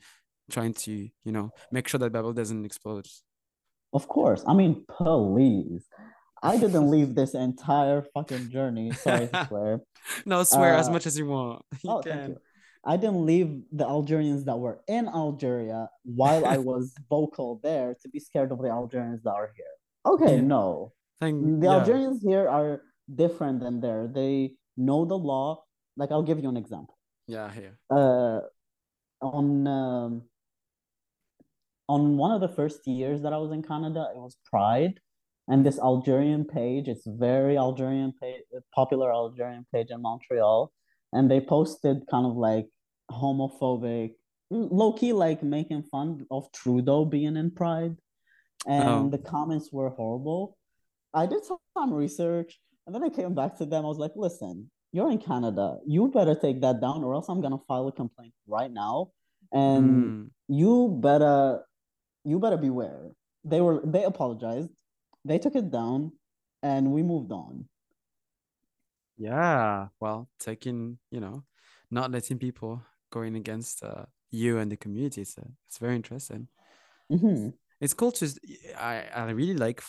trying 0.50 0.72
to, 0.88 0.92
you 1.24 1.32
know, 1.32 1.50
make 1.72 1.88
sure 1.88 2.00
that 2.00 2.12
bubble 2.12 2.32
doesn't 2.32 2.64
explode. 2.64 3.06
Of 3.92 4.08
course. 4.08 4.42
I 4.46 4.54
mean, 4.54 4.84
please. 4.88 5.86
I 6.42 6.56
didn't 6.58 6.90
leave 6.94 7.14
this 7.14 7.34
entire 7.34 8.02
fucking 8.14 8.50
journey. 8.50 8.92
Sorry 8.92 9.28
to 9.32 9.46
swear. 9.48 9.80
No, 10.26 10.42
swear 10.44 10.74
as 10.74 10.88
Uh, 10.88 10.92
much 10.92 11.06
as 11.06 11.18
you 11.18 11.26
want. 11.26 11.62
You 11.82 11.90
oh, 11.90 12.02
thank 12.02 12.28
you. 12.28 12.36
I 12.84 12.96
didn't 12.96 13.26
leave 13.26 13.62
the 13.72 13.84
Algerians 13.86 14.44
that 14.44 14.56
were 14.56 14.80
in 14.86 15.08
Algeria 15.08 15.88
while 16.04 16.46
I 16.46 16.58
was 16.58 16.94
vocal 17.10 17.60
there 17.62 17.96
to 18.02 18.08
be 18.08 18.20
scared 18.20 18.52
of 18.52 18.58
the 18.62 18.70
Algerians 18.70 19.22
that 19.24 19.34
are 19.34 19.50
here. 19.56 19.74
Okay, 20.06 20.36
Yeah. 20.36 20.42
no. 20.56 20.92
Thank 21.20 21.60
The 21.60 21.66
yeah. 21.66 21.72
Algerians 21.78 22.22
here 22.22 22.48
are 22.48 22.82
different 23.12 23.60
than 23.60 23.80
there. 23.80 24.06
They 24.06 24.54
know 24.76 25.04
the 25.04 25.18
law. 25.18 25.64
Like, 25.96 26.12
I'll 26.12 26.22
give 26.22 26.38
you 26.40 26.48
an 26.48 26.56
example. 26.56 26.96
Yeah, 27.26 27.50
here. 27.50 27.74
Uh, 27.90 28.40
on 29.20 29.66
um, 29.66 30.22
on 31.88 32.16
one 32.16 32.32
of 32.32 32.40
the 32.40 32.48
first 32.48 32.86
years 32.86 33.22
that 33.22 33.32
I 33.32 33.38
was 33.38 33.50
in 33.52 33.62
Canada, 33.62 34.08
it 34.14 34.18
was 34.18 34.36
Pride, 34.44 35.00
and 35.48 35.64
this 35.64 35.78
Algerian 35.78 36.44
page, 36.44 36.88
it's 36.88 37.06
very 37.06 37.56
Algerian 37.56 38.12
page, 38.20 38.42
popular 38.74 39.10
Algerian 39.12 39.66
page 39.72 39.88
in 39.90 40.02
Montreal, 40.02 40.70
and 41.12 41.30
they 41.30 41.40
posted 41.40 42.06
kind 42.10 42.26
of 42.26 42.36
like 42.36 42.68
homophobic, 43.10 44.14
low 44.50 44.92
key 44.92 45.12
like 45.12 45.42
making 45.42 45.82
fun 45.84 46.26
of 46.30 46.52
Trudeau 46.52 47.04
being 47.06 47.36
in 47.36 47.50
Pride, 47.50 47.96
and 48.66 49.06
Oh. 49.06 49.08
the 49.08 49.18
comments 49.18 49.72
were 49.72 49.88
horrible. 49.90 50.56
I 51.14 51.24
did 51.26 51.42
some 51.44 51.94
research, 51.94 52.60
and 52.86 52.94
then 52.94 53.02
I 53.02 53.08
came 53.08 53.34
back 53.34 53.56
to 53.58 53.64
them. 53.64 53.86
I 53.86 53.88
was 53.88 53.98
like, 53.98 54.12
listen, 54.14 54.70
you're 54.92 55.10
in 55.10 55.18
Canada. 55.18 55.78
You 55.86 56.08
better 56.08 56.34
take 56.34 56.60
that 56.60 56.80
down, 56.80 57.02
or 57.02 57.14
else 57.14 57.28
I'm 57.30 57.40
gonna 57.40 57.58
file 57.66 57.88
a 57.88 57.92
complaint 57.92 58.34
right 58.46 58.70
now. 58.70 59.12
And 59.52 59.90
Mm. 59.90 60.30
you 60.48 60.98
better 61.00 61.64
you 62.24 62.38
better 62.38 62.56
beware. 62.56 63.10
They 63.44 63.60
were 63.60 63.80
they 63.84 64.04
apologized, 64.04 64.72
they 65.24 65.38
took 65.38 65.56
it 65.56 65.70
down, 65.70 66.12
and 66.62 66.92
we 66.92 67.02
moved 67.02 67.32
on. 67.32 67.68
Yeah, 69.16 69.88
well, 70.00 70.28
taking, 70.38 70.98
you 71.10 71.20
know, 71.20 71.44
not 71.90 72.10
letting 72.10 72.38
people 72.38 72.82
going 73.10 73.34
against 73.34 73.82
uh, 73.82 74.06
you 74.30 74.58
and 74.58 74.70
the 74.70 74.76
community. 74.76 75.22
It's, 75.22 75.36
uh, 75.36 75.48
it's 75.66 75.78
very 75.78 75.96
interesting. 75.96 76.48
Mhm. 77.10 77.54
It's 77.80 77.94
cool 77.94 78.12
to, 78.12 78.28
I 78.78 79.30
really 79.30 79.54
like, 79.54 79.82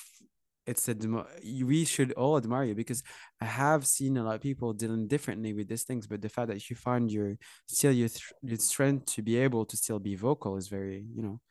it's 0.66 0.88
a, 0.88 0.94
demo- 0.94 1.28
we 1.44 1.86
should 1.86 2.12
all 2.14 2.38
admire 2.38 2.66
you 2.66 2.76
because 2.76 3.04
I 3.42 3.46
have 3.46 3.86
seen 3.88 4.18
a 4.18 4.24
lot 4.24 4.36
of 4.36 4.42
people 4.42 4.74
dealing 4.74 5.08
differently 5.08 5.54
with 5.54 5.68
these 5.68 5.84
things, 5.84 6.08
but 6.08 6.22
the 6.22 6.30
fact 6.30 6.50
that 6.50 6.70
you 6.70 6.76
find 6.76 7.12
your, 7.12 7.38
still 7.68 7.92
your, 7.92 8.10
th- 8.10 8.32
your 8.44 8.58
strength 8.58 9.08
to 9.14 9.22
be 9.24 9.38
able 9.38 9.66
to 9.66 9.78
still 9.78 10.00
be 10.00 10.16
vocal 10.16 10.58
is 10.58 10.68
very, 10.68 11.06
you 11.16 11.22
know, 11.22 11.42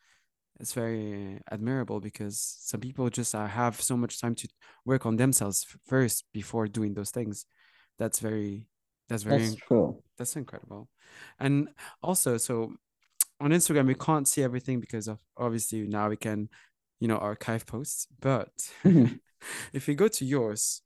it's 0.61 0.73
very 0.73 1.41
admirable 1.51 2.01
because 2.01 2.57
some 2.61 2.81
people 2.81 3.09
just 3.11 3.35
uh, 3.35 3.47
have 3.47 3.81
so 3.81 3.97
much 3.97 4.21
time 4.21 4.35
to 4.35 4.49
work 4.85 5.07
on 5.07 5.17
themselves 5.17 5.67
first 5.87 6.25
before 6.33 6.67
doing 6.67 6.95
those 6.95 7.11
things. 7.11 7.47
That's 7.99 8.19
very, 8.19 8.67
that's 9.09 9.23
very, 9.23 9.39
That's 9.39 9.55
true. 9.57 10.03
that's 10.17 10.37
incredible. 10.37 10.89
And 11.39 11.69
also, 12.03 12.37
so 12.39 12.75
on 13.41 13.51
Instagram, 13.51 13.87
we 13.87 13.95
can't 13.95 14.27
see 14.27 14.43
everything 14.43 14.81
because 14.81 15.09
of 15.09 15.21
obviously 15.37 15.87
now 15.87 16.09
we 16.09 16.17
can, 16.17 16.49
you 17.01 17.09
know, 17.09 17.19
archive 17.19 17.65
posts. 17.67 18.09
But 18.21 18.51
if 19.73 19.87
we 19.87 19.95
go 19.95 20.09
to 20.09 20.25
yours, 20.25 20.83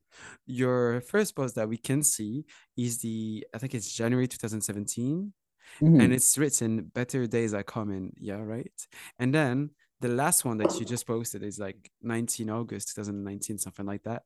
your 0.47 1.01
first 1.01 1.35
post 1.35 1.55
that 1.55 1.69
we 1.69 1.79
can 1.79 2.03
see 2.03 2.45
is 2.77 2.99
the, 2.99 3.47
I 3.55 3.59
think 3.59 3.75
it's 3.75 3.93
January 3.93 4.29
2017 4.29 5.33
and 5.81 6.13
Mhm. 6.13 6.15
it's 6.15 6.37
written 6.39 6.85
better 6.95 7.27
days 7.27 7.55
are 7.55 7.63
coming. 7.65 8.13
Yeah 8.19 8.41
right? 8.43 8.73
And 9.19 9.35
then 9.35 9.71
the 10.01 10.09
last 10.09 10.45
one 10.45 10.59
that 10.59 10.79
you 10.81 10.87
just 10.87 11.07
posted 11.07 11.43
is 11.43 11.59
like 11.59 11.91
19 12.03 12.51
august 12.51 12.89
2019 12.95 13.59
something 13.59 13.87
like 13.87 14.03
that. 14.05 14.23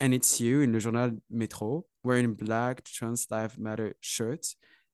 And 0.00 0.12
it's 0.14 0.40
you 0.40 0.60
in 0.60 0.72
le 0.72 0.80
journal 0.80 1.10
metro 1.30 1.84
wearing 2.04 2.34
black 2.34 2.84
trans 2.84 3.26
life 3.30 3.56
matter 3.58 3.94
shirt 4.00 4.44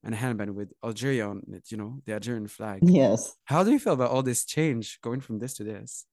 and 0.05 0.15
a 0.15 0.19
handband 0.19 0.51
with 0.55 0.73
algeria 0.85 1.27
on 1.29 1.43
it 1.53 1.71
you 1.73 1.77
know 1.77 2.01
the 2.07 2.13
algerian 2.15 2.47
flag. 2.49 2.81
Yes. 2.85 3.37
how 3.45 3.65
do 3.65 3.71
you 3.73 3.79
feel 3.81 3.95
about 3.95 4.11
all 4.13 4.23
this 4.23 4.45
change 4.45 5.01
going 5.03 5.21
from 5.21 5.39
this 5.41 5.55
to 5.55 5.65
this? 5.65 6.07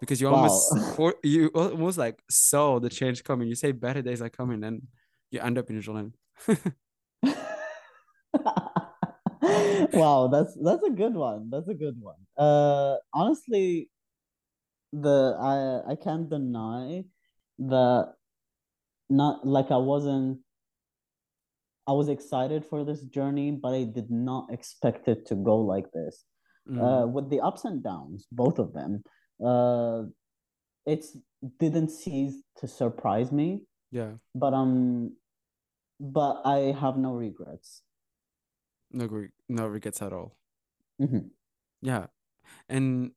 Because 0.00 0.20
you 0.20 0.26
Wow. 0.28 0.34
almost 0.36 0.68
for 0.96 1.14
you 1.22 1.48
almost 1.54 1.98
like 1.98 2.20
saw 2.30 2.78
the 2.80 2.90
change 2.90 3.22
coming. 3.24 3.48
You 3.48 3.54
say 3.54 3.72
better 3.72 4.02
days 4.02 4.20
are 4.22 4.28
coming 4.40 4.62
and 4.64 4.82
you 5.30 5.40
end 5.40 5.56
up 5.58 5.70
in 5.70 5.76
a 5.78 5.80
journal 5.80 6.10
wow, 9.92 10.28
that's 10.32 10.56
that's 10.62 10.82
a 10.82 10.90
good 10.90 11.14
one. 11.14 11.50
That's 11.50 11.68
a 11.68 11.74
good 11.74 11.96
one. 12.00 12.16
Uh, 12.36 12.96
honestly, 13.12 13.90
the 14.92 15.36
I 15.40 15.92
I 15.92 15.94
can't 15.96 16.28
deny 16.28 17.04
that 17.58 18.14
not 19.08 19.46
like 19.46 19.70
I 19.70 19.76
wasn't 19.76 20.40
I 21.86 21.92
was 21.92 22.08
excited 22.08 22.64
for 22.64 22.84
this 22.84 23.02
journey, 23.02 23.52
but 23.52 23.72
I 23.72 23.84
did 23.84 24.10
not 24.10 24.48
expect 24.50 25.06
it 25.08 25.26
to 25.26 25.34
go 25.36 25.58
like 25.58 25.90
this. 25.92 26.24
Mm, 26.68 26.82
Uh, 26.82 27.06
with 27.06 27.30
the 27.30 27.40
ups 27.40 27.64
and 27.64 27.82
downs, 27.82 28.26
both 28.32 28.58
of 28.58 28.72
them, 28.72 29.04
uh, 29.44 30.02
it's 30.84 31.16
didn't 31.58 31.90
cease 31.90 32.42
to 32.56 32.66
surprise 32.66 33.30
me, 33.30 33.62
yeah 33.92 34.18
but 34.34 34.52
um, 34.52 35.14
but 36.00 36.42
I 36.44 36.74
have 36.74 36.96
no 36.98 37.12
regrets. 37.14 37.82
No 38.90 39.08
no 39.48 39.66
regrets 39.66 40.02
at 40.02 40.12
all 40.12 40.36
Mhm. 40.98 41.30
Yeah. 41.82 42.06
And 42.68 43.12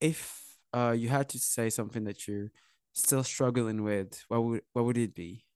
if 0.00 0.58
uh 0.74 0.94
you 0.96 1.08
had 1.08 1.28
to 1.30 1.38
say 1.38 1.70
something 1.70 2.04
that 2.04 2.26
you're 2.28 2.50
still 2.92 3.24
struggling 3.24 3.82
with, 3.82 4.24
what 4.28 4.44
would 4.44 4.62
what 4.72 4.84
would 4.84 4.98
it 4.98 5.14
be? 5.14 5.46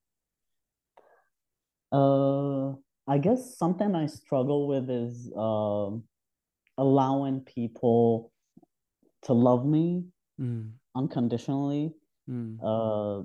Uh, 1.93 2.73
I 3.09 3.19
guess 3.19 3.57
something 3.57 3.95
I 3.95 4.07
struggle 4.07 4.67
with 4.67 4.91
is 4.91 5.31
um 5.37 6.05
allowing 6.79 7.41
people 7.41 8.33
to 9.23 9.33
love 9.33 9.67
me 9.67 10.05
Mm, 10.41 10.73
unconditionally. 10.95 11.95
mm, 12.29 12.59
Uh, 12.63 13.25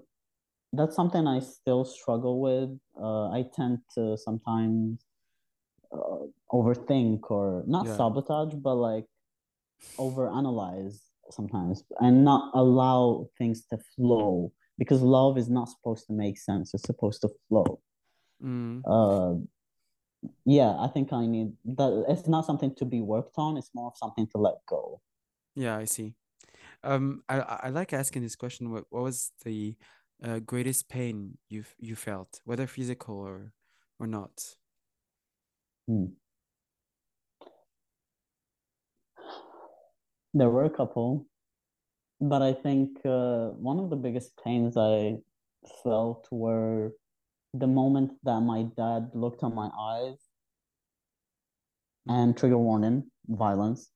that's 0.73 0.95
something 0.95 1.27
I 1.27 1.39
still 1.39 1.85
struggle 1.85 2.39
with. 2.41 2.69
Uh, 2.95 3.29
I 3.29 3.43
tend 3.53 3.79
to 3.95 4.17
sometimes 4.17 5.05
uh, 5.93 6.25
overthink 6.51 7.29
or 7.31 7.63
not 7.67 7.85
Yeah. 7.87 7.97
sabotage, 7.97 8.53
but 8.55 8.75
like 8.75 9.05
overanalyze 9.99 10.99
sometimes 11.29 11.83
and 11.99 12.23
not 12.25 12.51
allow 12.53 13.27
things 13.37 13.65
to 13.67 13.77
flow 13.95 14.51
because 14.77 15.01
love 15.01 15.37
is 15.37 15.49
not 15.49 15.69
supposed 15.69 16.07
to 16.07 16.13
make 16.13 16.37
sense. 16.37 16.73
It's 16.73 16.83
supposed 16.83 17.21
to 17.21 17.29
flow. 17.47 17.81
mm. 18.43 18.81
Uh, 18.85 19.39
yeah, 20.45 20.75
I 20.79 20.87
think 20.87 21.13
I 21.13 21.25
need 21.25 21.53
that. 21.65 22.05
It's 22.07 22.27
not 22.27 22.45
something 22.45 22.73
to 22.75 22.85
be 22.85 23.01
worked 23.01 23.35
on. 23.37 23.57
It's 23.57 23.71
more 23.73 23.87
of 23.87 23.97
something 23.97 24.27
to 24.27 24.37
let 24.37 24.55
go. 24.67 25.01
Yeah, 25.55 25.77
I 25.77 25.85
see. 25.85 26.15
Um, 26.83 27.23
I 27.29 27.39
I 27.39 27.69
like 27.69 27.93
asking 27.93 28.21
this 28.23 28.35
question. 28.35 28.71
What 28.71 28.85
what 28.89 29.03
was 29.03 29.31
the 29.45 29.75
uh, 30.23 30.39
greatest 30.39 30.89
pain 30.89 31.37
you 31.49 31.63
you 31.79 31.95
felt, 31.95 32.39
whether 32.45 32.67
physical 32.67 33.15
or 33.17 33.53
or 33.99 34.07
not? 34.07 34.55
Hmm. 35.91 36.05
There 40.33 40.49
were 40.49 40.63
a 40.63 40.69
couple, 40.69 41.25
but 42.21 42.41
I 42.41 42.53
think 42.53 43.05
uh, 43.05 43.49
one 43.49 43.77
of 43.77 43.89
the 43.89 43.97
biggest 43.97 44.31
pains 44.41 44.77
I 44.77 45.17
felt 45.83 46.29
were 46.31 46.91
the 47.53 47.67
moment 47.67 48.13
that 48.23 48.39
my 48.39 48.63
dad 48.77 49.11
looked 49.13 49.43
on 49.43 49.53
my 49.53 49.69
eyes 49.77 50.15
and 52.07 52.37
trigger 52.37 52.57
warning 52.57 53.11
violence 53.27 53.89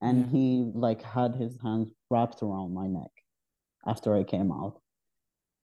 and 0.00 0.30
he 0.30 0.72
like 0.74 1.02
had 1.02 1.34
his 1.34 1.58
hands 1.62 1.92
wrapped 2.10 2.42
around 2.42 2.72
my 2.72 2.86
neck 2.86 3.10
after 3.86 4.16
i 4.16 4.24
came 4.24 4.50
out. 4.50 4.80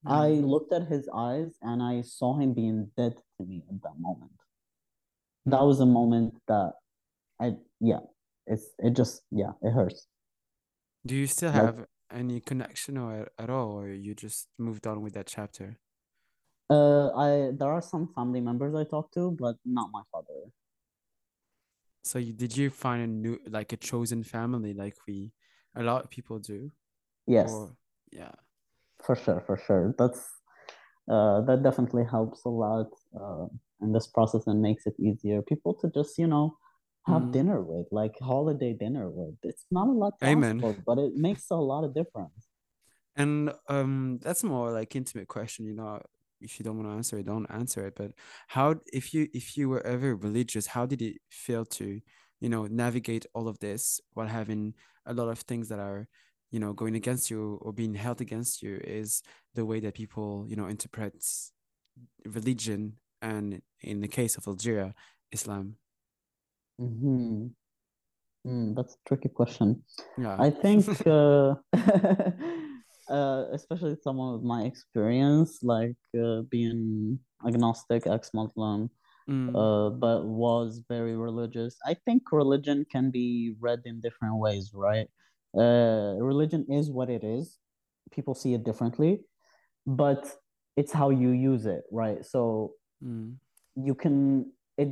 I 0.06 0.28
looked 0.28 0.72
at 0.72 0.88
his 0.88 1.10
eyes 1.14 1.58
and 1.64 1.82
i 1.82 2.02
saw 2.02 2.38
him 2.38 2.54
being 2.54 2.92
dead 2.96 3.16
to 3.38 3.46
me 3.46 3.64
at 3.68 3.82
that 3.82 4.00
moment. 4.00 4.39
That 5.46 5.64
was 5.64 5.80
a 5.82 5.86
moment 5.86 6.36
that 6.48 6.74
I 7.42 7.58
yeah, 7.80 8.00
it's 8.48 8.70
it 8.80 8.96
just 8.96 9.24
yeah, 9.32 9.54
it 9.62 9.72
hurts. 9.72 10.08
Do 11.06 11.14
you 11.16 11.28
still 11.28 11.52
Like 11.54 11.74
have 11.74 11.88
any 12.12 12.40
connection 12.40 12.98
or 12.98 13.28
at 13.38 13.50
all, 13.50 13.72
or 13.80 13.90
you 13.90 14.16
just 14.16 14.48
moved 14.58 14.88
on 14.88 15.02
with 15.02 15.14
that 15.14 15.28
chapter? 15.28 15.78
uh 16.70 17.10
I 17.16 17.52
there 17.60 17.72
are 17.72 17.82
some 17.82 18.08
family 18.16 18.42
members 18.42 18.74
I 18.76 18.84
talk 18.84 19.12
to, 19.14 19.32
but 19.32 19.58
not 19.66 19.90
my 19.92 20.02
father. 20.12 20.52
So 22.04 22.20
you, 22.20 22.34
did 22.34 22.56
you 22.58 22.70
find 22.70 23.04
a 23.04 23.08
new, 23.08 23.40
like 23.48 23.74
a 23.74 23.78
chosen 23.78 24.24
family, 24.24 24.74
like 24.74 24.96
we, 25.08 25.32
a 25.76 25.84
lot 25.84 26.04
of 26.04 26.10
people 26.10 26.40
do, 26.40 26.72
Yes, 27.28 27.52
or 27.52 27.76
yeah. 28.12 28.32
for 29.02 29.16
sure, 29.16 29.42
for 29.46 29.58
sure. 29.58 29.94
That's 29.98 30.22
uh 31.10 31.42
that 31.42 31.64
definitely 31.64 32.06
helps 32.06 32.46
a 32.46 32.50
lot 32.50 32.88
uh 33.20 33.48
in 33.82 33.92
this 33.94 34.08
process 34.08 34.48
and 34.48 34.62
makes 34.62 34.86
it 34.86 34.96
easier. 35.00 35.42
People 35.42 35.74
to 35.76 35.90
just, 35.90 36.18
you 36.18 36.28
know, 36.28 36.58
have 37.06 37.24
Mm. 37.24 37.32
dinner 37.32 37.62
with, 37.62 37.88
like 37.92 38.16
holiday 38.20 38.74
dinner 38.74 39.10
with. 39.10 39.36
It's 39.44 39.66
not 39.72 39.88
a 39.88 39.92
lot 39.92 40.14
Amen. 40.24 40.62
but 40.86 40.98
it 41.00 41.16
makes 41.16 41.50
a 41.50 41.56
lot 41.56 41.84
of 41.84 41.94
difference. 41.94 42.50
And 43.16 43.52
um, 43.68 44.20
that's 44.22 44.44
more 44.44 44.72
like 44.72 44.96
intimate 44.96 45.28
question, 45.28 45.66
you 45.66 45.74
know. 45.74 46.02
If 46.42 46.58
you 46.58 46.64
don't 46.64 46.78
want 46.78 46.88
to 46.90 46.96
answer 46.96 47.18
it, 47.18 47.26
don't 47.26 47.52
answer 47.52 47.86
it. 47.88 47.96
But 47.96 48.12
how, 48.48 48.76
if 48.94 49.14
you 49.14 49.28
if 49.34 49.58
you 49.58 49.68
were 49.68 49.86
ever 49.86 50.16
religious, 50.16 50.68
how 50.68 50.86
did 50.86 51.02
it 51.02 51.18
feel 51.30 51.66
to, 51.66 52.00
you 52.40 52.50
know, 52.50 52.66
navigate 52.68 53.26
all 53.34 53.50
of 53.50 53.60
this 53.60 54.00
while 54.14 54.28
having 54.28 54.74
a 55.06 55.14
lot 55.14 55.28
of 55.28 55.40
things 55.40 55.68
that 55.68 55.80
are, 55.80 56.08
you 56.52 56.60
know, 56.62 56.72
going 56.72 56.96
against 56.96 57.30
you 57.30 57.60
or 57.62 57.74
being 57.74 57.94
held 57.94 58.22
against 58.22 58.64
you 58.64 58.80
is 58.84 59.22
the 59.54 59.66
way 59.66 59.82
that 59.82 59.96
people, 59.96 60.46
you 60.48 60.56
know, 60.56 60.68
interpret 60.68 61.16
religion 62.26 62.94
and 63.22 63.62
in 63.82 64.02
the 64.02 64.08
case 64.08 64.38
of 64.38 64.48
Algeria, 64.48 64.94
Islam. 65.32 65.76
hmm 66.78 67.48
Mm, 68.48 68.74
that's 68.74 68.94
a 68.94 68.98
tricky 69.06 69.28
question. 69.28 69.84
Yeah. 70.18 70.38
I 70.40 70.50
think, 70.50 70.86
uh, 71.06 71.56
uh, 73.10 73.46
especially 73.52 73.98
someone 74.02 74.34
with 74.34 74.44
my 74.44 74.64
experience, 74.64 75.60
like 75.62 75.98
uh, 76.18 76.42
being 76.50 77.20
agnostic, 77.46 78.08
ex-Muslim, 78.08 78.90
Mm, 79.30 79.56
uh, 79.56 79.92
but 79.92 80.26
was 80.26 80.82
very 80.90 81.16
religious. 81.16 81.78
I 81.86 81.94
think 81.94 82.24
religion 82.32 82.84
can 82.92 83.12
be 83.12 83.54
read 83.60 83.82
in 83.86 84.02
different 84.02 84.38
ways, 84.38 84.72
right? 84.74 85.08
Uh, 85.56 86.16
religion 86.18 86.66
is 86.68 86.90
what 86.90 87.12
it 87.12 87.24
is. 87.24 87.60
People 88.12 88.34
see 88.34 88.56
it 88.56 88.64
differently, 88.64 89.22
but 89.86 90.34
it's 90.76 90.92
how 90.92 91.12
you 91.12 91.30
use 91.30 91.68
it, 91.68 91.84
right? 91.92 92.26
So 92.26 92.74
mm, 93.04 93.36
you 93.76 93.96
can 93.96 94.52
it 94.78 94.90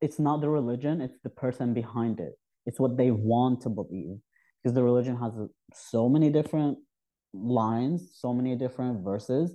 it's 0.00 0.18
not 0.18 0.40
the 0.40 0.48
religion 0.48 1.00
it's 1.00 1.18
the 1.22 1.30
person 1.30 1.74
behind 1.74 2.20
it. 2.20 2.38
It's 2.66 2.78
what 2.78 2.96
they 2.96 3.10
want 3.10 3.62
to 3.62 3.68
believe. 3.68 4.18
Because 4.62 4.74
the 4.74 4.82
religion 4.82 5.16
has 5.16 5.32
so 5.72 6.08
many 6.08 6.30
different 6.30 6.78
lines 7.32 8.10
so 8.14 8.32
many 8.32 8.56
different 8.56 9.04
verses. 9.04 9.54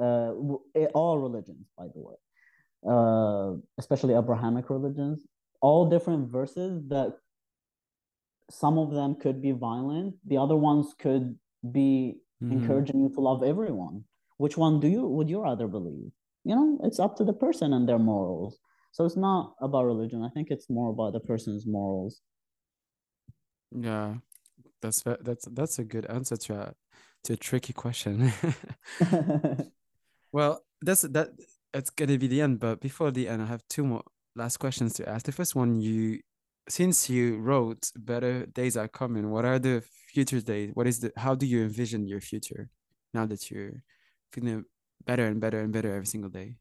Uh 0.00 0.32
it, 0.74 0.90
all 0.94 1.18
religions 1.18 1.66
by 1.76 1.86
the 1.94 2.00
way. 2.00 2.16
Uh 2.88 3.58
especially 3.78 4.14
abrahamic 4.14 4.70
religions. 4.70 5.26
All 5.60 5.88
different 5.88 6.30
verses 6.30 6.82
that 6.88 7.14
some 8.50 8.78
of 8.78 8.92
them 8.92 9.14
could 9.14 9.40
be 9.40 9.52
violent 9.52 10.14
the 10.26 10.36
other 10.36 10.56
ones 10.56 10.94
could 10.98 11.38
be 11.70 12.16
mhm. 12.42 12.52
encouraging 12.52 13.00
you 13.00 13.08
to 13.14 13.20
love 13.20 13.42
everyone. 13.42 14.04
Which 14.38 14.56
one 14.56 14.80
do 14.80 14.88
you 14.88 15.06
would 15.06 15.28
you 15.28 15.42
rather 15.42 15.68
believe 15.68 16.10
you 16.44 16.54
know 16.54 16.78
it's 16.82 16.98
up 16.98 17.16
to 17.16 17.24
the 17.24 17.32
person 17.32 17.72
and 17.72 17.88
their 17.88 17.98
morals 17.98 18.58
so 18.92 19.04
it's 19.04 19.16
not 19.16 19.54
about 19.60 19.84
religion 19.84 20.22
i 20.22 20.28
think 20.30 20.48
it's 20.50 20.70
more 20.70 20.90
about 20.90 21.12
the 21.12 21.20
person's 21.20 21.66
morals 21.66 22.22
Yeah, 23.72 24.16
that's 24.82 25.02
that's 25.02 25.46
that's 25.46 25.78
a 25.78 25.84
good 25.84 26.06
answer 26.06 26.36
to 26.36 26.54
a 26.54 26.74
to 27.24 27.34
a 27.34 27.36
tricky 27.36 27.72
question. 27.72 28.32
Well, 30.32 30.64
that's 30.80 31.02
that 31.02 31.30
it's 31.74 31.90
gonna 31.90 32.18
be 32.18 32.28
the 32.28 32.40
end, 32.40 32.60
but 32.60 32.80
before 32.80 33.10
the 33.10 33.28
end, 33.28 33.42
I 33.42 33.46
have 33.46 33.62
two 33.68 33.84
more 33.84 34.04
last 34.36 34.58
questions 34.58 34.94
to 34.94 35.08
ask. 35.08 35.26
The 35.26 35.32
first 35.32 35.54
one, 35.56 35.80
you 35.80 36.20
since 36.68 37.10
you 37.10 37.38
wrote 37.38 37.90
Better 37.96 38.46
Days 38.46 38.76
Are 38.76 38.88
Coming, 38.88 39.30
what 39.30 39.44
are 39.44 39.58
the 39.58 39.82
future 40.12 40.40
days? 40.40 40.70
What 40.74 40.86
is 40.86 41.00
the 41.00 41.12
how 41.16 41.34
do 41.34 41.46
you 41.46 41.62
envision 41.62 42.06
your 42.06 42.20
future 42.20 42.68
now 43.12 43.26
that 43.26 43.50
you're 43.50 43.82
feeling 44.32 44.64
better 45.06 45.26
and 45.26 45.40
better 45.40 45.60
and 45.60 45.72
better 45.72 45.92
every 45.94 46.06
single 46.06 46.30
day? 46.30 46.56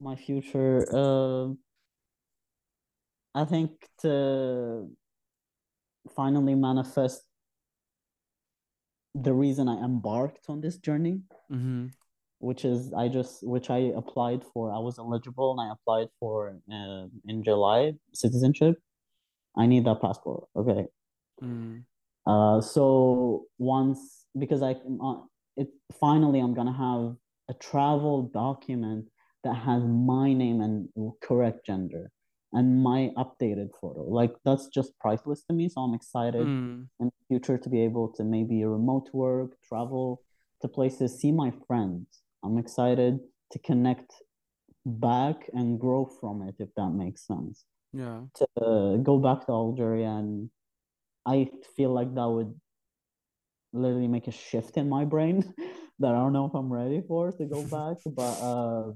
my 0.00 0.14
future 0.14 0.86
uh 0.94 1.48
i 3.34 3.44
think 3.44 3.70
to 4.00 4.88
finally 6.14 6.54
manifest 6.54 7.22
the 9.14 9.32
reason 9.32 9.68
i 9.68 9.76
embarked 9.84 10.44
on 10.48 10.60
this 10.60 10.76
journey 10.78 11.20
Mm-hmm. 11.50 11.86
which 12.40 12.64
is 12.64 12.92
I 12.92 13.08
just 13.08 13.42
which 13.42 13.68
I 13.70 13.78
applied 13.96 14.42
for. 14.52 14.70
I 14.72 14.78
was 14.78 14.98
eligible 14.98 15.50
and 15.52 15.60
I 15.66 15.72
applied 15.72 16.08
for 16.20 16.54
uh, 16.70 17.06
in 17.26 17.42
July 17.42 17.94
citizenship. 18.12 18.76
I 19.56 19.66
need 19.66 19.86
that 19.86 20.00
passport. 20.00 20.44
Okay. 20.54 20.86
Mm, 21.42 21.82
Uh, 22.26 22.60
so 22.60 23.46
once 23.58 24.26
because 24.38 24.62
I 24.62 24.72
uh, 25.02 25.20
it 25.58 25.68
finally 26.00 26.40
I'm 26.40 26.54
gonna 26.54 26.72
have 26.88 27.16
a 27.50 27.54
travel 27.54 28.22
document 28.32 29.06
that 29.44 29.54
has 29.54 29.82
my 29.84 30.32
name 30.32 30.60
and 30.60 30.88
correct 31.22 31.66
gender 31.66 32.10
and 32.52 32.82
my 32.82 33.10
updated 33.16 33.68
photo. 33.80 34.02
Like 34.02 34.34
that's 34.44 34.68
just 34.68 34.98
priceless 34.98 35.42
to 35.44 35.52
me. 35.52 35.68
So 35.68 35.80
I'm 35.82 35.94
excited 35.94 36.46
mm, 36.46 36.86
in 37.00 37.06
the 37.06 37.24
future 37.28 37.58
to 37.58 37.68
be 37.68 37.82
able 37.82 38.08
to 38.16 38.24
maybe 38.24 38.64
remote 38.64 39.08
work, 39.12 39.52
travel 39.68 40.22
to 40.62 40.68
places, 40.68 41.20
see 41.20 41.32
my 41.32 41.52
friends. 41.66 42.22
I'm 42.44 42.58
excited 42.58 43.20
to 43.52 43.58
connect 43.60 44.12
back 44.86 45.48
and 45.52 45.78
grow 45.78 46.06
from 46.20 46.42
it, 46.42 46.54
if 46.58 46.68
that 46.76 46.90
makes 46.90 47.26
sense. 47.26 47.64
yeah. 47.92 48.22
To 48.36 48.46
uh, 48.60 48.96
go 48.96 49.18
back 49.18 49.46
to 49.46 49.52
Algeria, 49.52 50.08
and 50.08 50.50
I 51.26 51.48
feel 51.76 51.92
like 51.92 52.14
that 52.14 52.28
would 52.28 52.54
literally 53.72 54.08
make 54.08 54.28
a 54.28 54.32
shift 54.32 54.76
in 54.76 54.88
my 54.88 55.04
brain 55.04 55.54
that 55.98 56.08
I 56.08 56.18
don't 56.18 56.32
know 56.32 56.46
if 56.46 56.54
I'm 56.54 56.72
ready 56.72 57.02
for 57.06 57.32
to 57.32 57.44
go 57.44 57.62
back. 57.78 57.96
But 58.06 58.34
uh, 58.40 58.92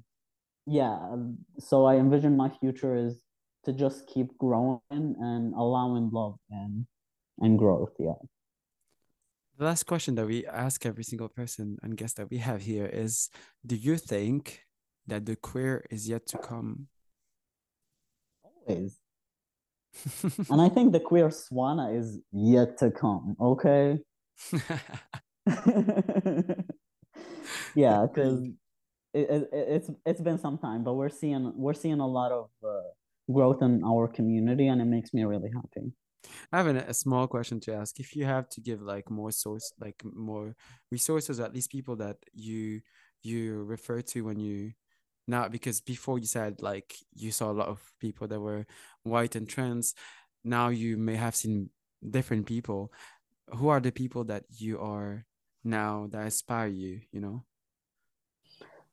yeah, 0.66 1.16
so 1.58 1.84
I 1.84 1.96
envision 1.96 2.36
my 2.36 2.48
future 2.48 2.96
is 2.96 3.22
to 3.64 3.72
just 3.72 4.06
keep 4.06 4.36
growing 4.38 4.80
and 4.90 5.54
allowing 5.54 6.10
love 6.10 6.36
and 6.50 6.86
and 7.40 7.58
growth. 7.58 7.92
Yeah. 7.98 8.20
The 9.58 9.64
last 9.64 9.84
question 9.84 10.14
that 10.16 10.26
we 10.26 10.46
ask 10.46 10.84
every 10.86 11.04
single 11.04 11.28
person 11.28 11.76
and 11.82 11.96
guest 11.96 12.16
that 12.16 12.30
we 12.30 12.38
have 12.38 12.62
here 12.62 12.86
is, 12.86 13.28
do 13.64 13.76
you 13.76 13.96
think 13.96 14.64
that 15.06 15.26
the 15.26 15.36
queer 15.36 15.84
is 15.90 16.08
yet 16.08 16.26
to 16.28 16.38
come? 16.38 16.88
Always. 18.42 18.98
And 20.50 20.60
I 20.60 20.68
think 20.68 20.92
the 20.92 21.00
queer 21.00 21.28
swana 21.28 21.94
is 21.96 22.18
yet 22.32 22.78
to 22.78 22.90
come, 22.90 23.36
okay? 23.40 23.98
yeah, 27.74 28.06
because 28.06 28.48
it, 29.14 29.30
it, 29.30 29.48
it's 29.52 29.90
it's 30.06 30.20
been 30.20 30.38
some 30.38 30.58
time, 30.58 30.84
but 30.84 30.94
we're 30.94 31.08
seeing 31.08 31.52
we're 31.56 31.74
seeing 31.74 32.00
a 32.00 32.06
lot 32.06 32.32
of 32.32 32.50
uh, 32.64 32.82
growth 33.32 33.62
in 33.62 33.82
our 33.84 34.08
community, 34.08 34.68
and 34.68 34.80
it 34.80 34.86
makes 34.86 35.12
me 35.12 35.24
really 35.24 35.50
happy. 35.54 35.92
I 36.52 36.58
have 36.58 36.66
an, 36.66 36.76
a 36.76 36.94
small 36.94 37.26
question 37.26 37.60
to 37.60 37.74
ask. 37.74 37.98
If 38.00 38.14
you 38.14 38.24
have 38.24 38.48
to 38.50 38.60
give 38.60 38.80
like 38.80 39.10
more 39.10 39.32
source, 39.32 39.72
like 39.80 40.02
more 40.04 40.54
resources, 40.90 41.40
at 41.40 41.54
least 41.54 41.70
people 41.70 41.96
that 41.96 42.16
you 42.32 42.80
you 43.22 43.62
refer 43.62 44.00
to 44.02 44.22
when 44.22 44.38
you 44.38 44.72
now, 45.28 45.48
because 45.48 45.80
before 45.80 46.18
you 46.18 46.26
said 46.26 46.60
like 46.62 46.94
you 47.14 47.30
saw 47.30 47.50
a 47.50 47.58
lot 47.60 47.68
of 47.68 47.80
people 48.00 48.26
that 48.28 48.40
were 48.40 48.66
white 49.02 49.36
and 49.36 49.48
trans, 49.48 49.94
now 50.44 50.68
you 50.68 50.96
may 50.96 51.16
have 51.16 51.36
seen 51.36 51.70
different 52.08 52.46
people. 52.46 52.92
Who 53.54 53.68
are 53.68 53.80
the 53.80 53.92
people 53.92 54.24
that 54.24 54.44
you 54.48 54.80
are 54.80 55.24
now 55.64 56.08
that 56.10 56.24
inspire 56.24 56.68
you, 56.68 57.00
you 57.12 57.20
know? 57.20 57.44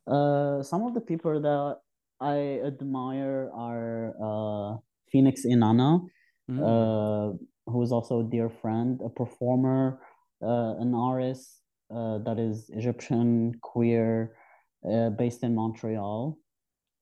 Uh, 0.05 0.63
some 0.63 0.83
of 0.83 0.93
the 0.93 1.01
people 1.01 1.39
that 1.39 1.79
I 2.19 2.59
admire 2.65 3.49
are 3.53 4.13
uh, 4.19 4.77
Phoenix 5.11 5.45
Inanna. 5.45 6.05
Mm, 6.49 6.59
Uh, 6.59 7.37
who 7.69 7.83
is 7.83 7.91
also 7.91 8.21
a 8.21 8.23
dear 8.23 8.49
friend, 8.49 8.99
a 9.05 9.09
performer, 9.09 10.01
uh, 10.41 10.73
an 10.81 10.95
artist 10.95 11.61
uh, 11.93 12.17
that 12.25 12.39
is 12.39 12.69
Egyptian, 12.73 13.53
queer, 13.61 14.35
uh, 14.89 15.09
based 15.13 15.43
in 15.43 15.53
Montreal. 15.53 16.37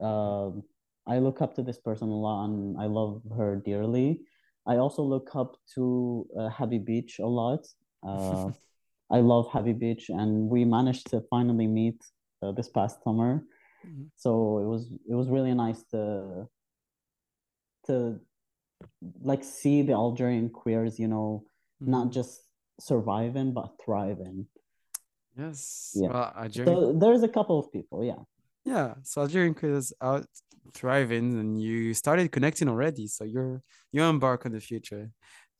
Um, 0.04 0.63
I 1.08 1.20
look 1.20 1.41
up 1.41 1.56
to 1.56 1.63
this 1.63 1.80
person 1.80 2.10
a 2.10 2.20
lot 2.20 2.46
and 2.46 2.76
I 2.76 2.86
love 2.91 3.24
her 3.38 3.56
dearly. 3.56 4.28
I 4.67 4.77
also 4.77 5.01
look 5.01 5.30
up 5.36 5.56
to 5.75 6.27
uh, 6.38 6.49
Happy 6.49 6.77
Beach 6.77 7.19
a 7.19 7.25
lot. 7.25 7.65
Uh, 8.03 8.51
I 9.12 9.19
love 9.19 9.49
Happy 9.51 9.73
Beach, 9.73 10.10
and 10.10 10.49
we 10.49 10.65
managed 10.65 11.10
to 11.12 11.21
finally 11.30 11.67
meet 11.67 12.01
uh, 12.43 12.51
this 12.51 12.69
past 12.69 13.01
summer. 13.03 13.43
Mm-hmm. 13.88 14.03
So 14.15 14.60
it 14.60 14.65
was 14.65 14.91
it 15.10 15.15
was 15.15 15.30
really 15.30 15.53
nice 15.53 15.84
to 15.91 16.47
to 17.86 18.19
like 19.21 19.43
see 19.43 19.82
the 19.82 19.93
Algerian 19.93 20.49
queers, 20.49 20.99
you 20.99 21.08
know, 21.08 21.45
mm-hmm. 21.82 21.91
not 21.91 22.12
just 22.12 22.41
surviving 22.80 23.53
but 23.53 23.71
thriving. 23.84 24.47
Yes. 25.38 25.91
Yeah. 25.95 26.10
Well, 26.10 26.34
Algerian... 26.38 26.75
So 26.75 26.93
there's 26.93 27.23
a 27.23 27.27
couple 27.27 27.60
of 27.60 27.71
people, 27.71 28.03
yeah. 28.03 28.21
Yeah. 28.65 28.95
So 29.03 29.21
Algerian 29.21 29.53
queers 29.53 29.93
out 30.01 30.27
thriving 30.73 31.39
and 31.39 31.62
you 31.62 31.93
started 31.93 32.32
connecting 32.32 32.69
already. 32.69 33.08
So 33.08 33.23
you're 33.23 33.62
you 33.91 34.03
embark 34.03 34.45
on 34.45 34.51
the 34.51 34.60
future, 34.60 35.12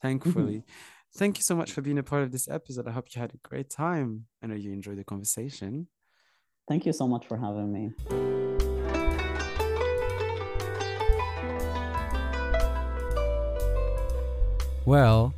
thankfully. 0.02 0.60
Mm-hmm. 0.60 1.18
Thank 1.18 1.38
you 1.38 1.44
so 1.44 1.56
much 1.56 1.72
for 1.72 1.82
being 1.82 1.98
a 1.98 2.04
part 2.04 2.24
of 2.24 2.32
this 2.32 2.48
episode. 2.48 2.88
I 2.88 2.92
hope 2.92 3.08
you 3.14 3.22
had 3.22 3.34
a 3.34 3.48
great 3.48 3.70
time. 3.70 4.26
I 4.44 4.48
know 4.48 4.56
you 4.56 4.72
enjoyed 4.72 4.98
the 4.98 5.04
conversation. 5.04 5.88
Thank 6.68 6.86
you 6.86 6.94
so 6.94 7.08
much 7.08 7.26
for 7.26 7.38
having 7.38 7.72
me. 7.72 7.92
Well, 14.86 15.34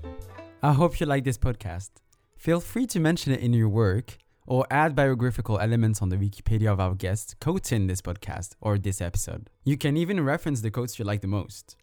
I 0.61 0.73
hope 0.73 0.99
you 0.99 1.05
like 1.05 1.23
this 1.23 1.37
podcast. 1.37 1.89
Feel 2.35 2.59
free 2.59 2.85
to 2.87 2.99
mention 2.99 3.33
it 3.33 3.39
in 3.39 3.53
your 3.53 3.69
work 3.69 4.17
or 4.49 4.65
add 4.71 4.95
biographical 4.95 5.59
elements 5.59 6.01
on 6.01 6.09
the 6.09 6.17
Wikipedia 6.17 6.73
of 6.73 6.79
our 6.79 6.95
guests 6.95 7.35
quoting 7.39 7.87
this 7.87 8.01
podcast 8.01 8.55
or 8.59 8.77
this 8.77 8.99
episode. 8.99 9.49
You 9.63 9.77
can 9.77 9.95
even 9.95 10.19
reference 10.25 10.61
the 10.61 10.71
quotes 10.71 10.97
you 10.97 11.05
like 11.05 11.21
the 11.21 11.27
most. 11.27 11.77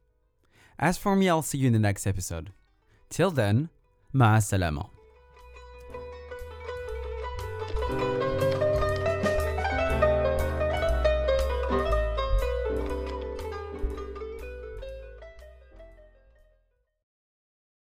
As 0.78 0.98
for 0.98 1.16
me, 1.16 1.28
I'll 1.28 1.42
see 1.42 1.58
you 1.58 1.68
in 1.68 1.72
the 1.72 1.78
next 1.78 2.06
episode. 2.06 2.52
Till 3.08 3.30
then, 3.30 3.70
ma 4.12 4.40
salama. 4.40 4.90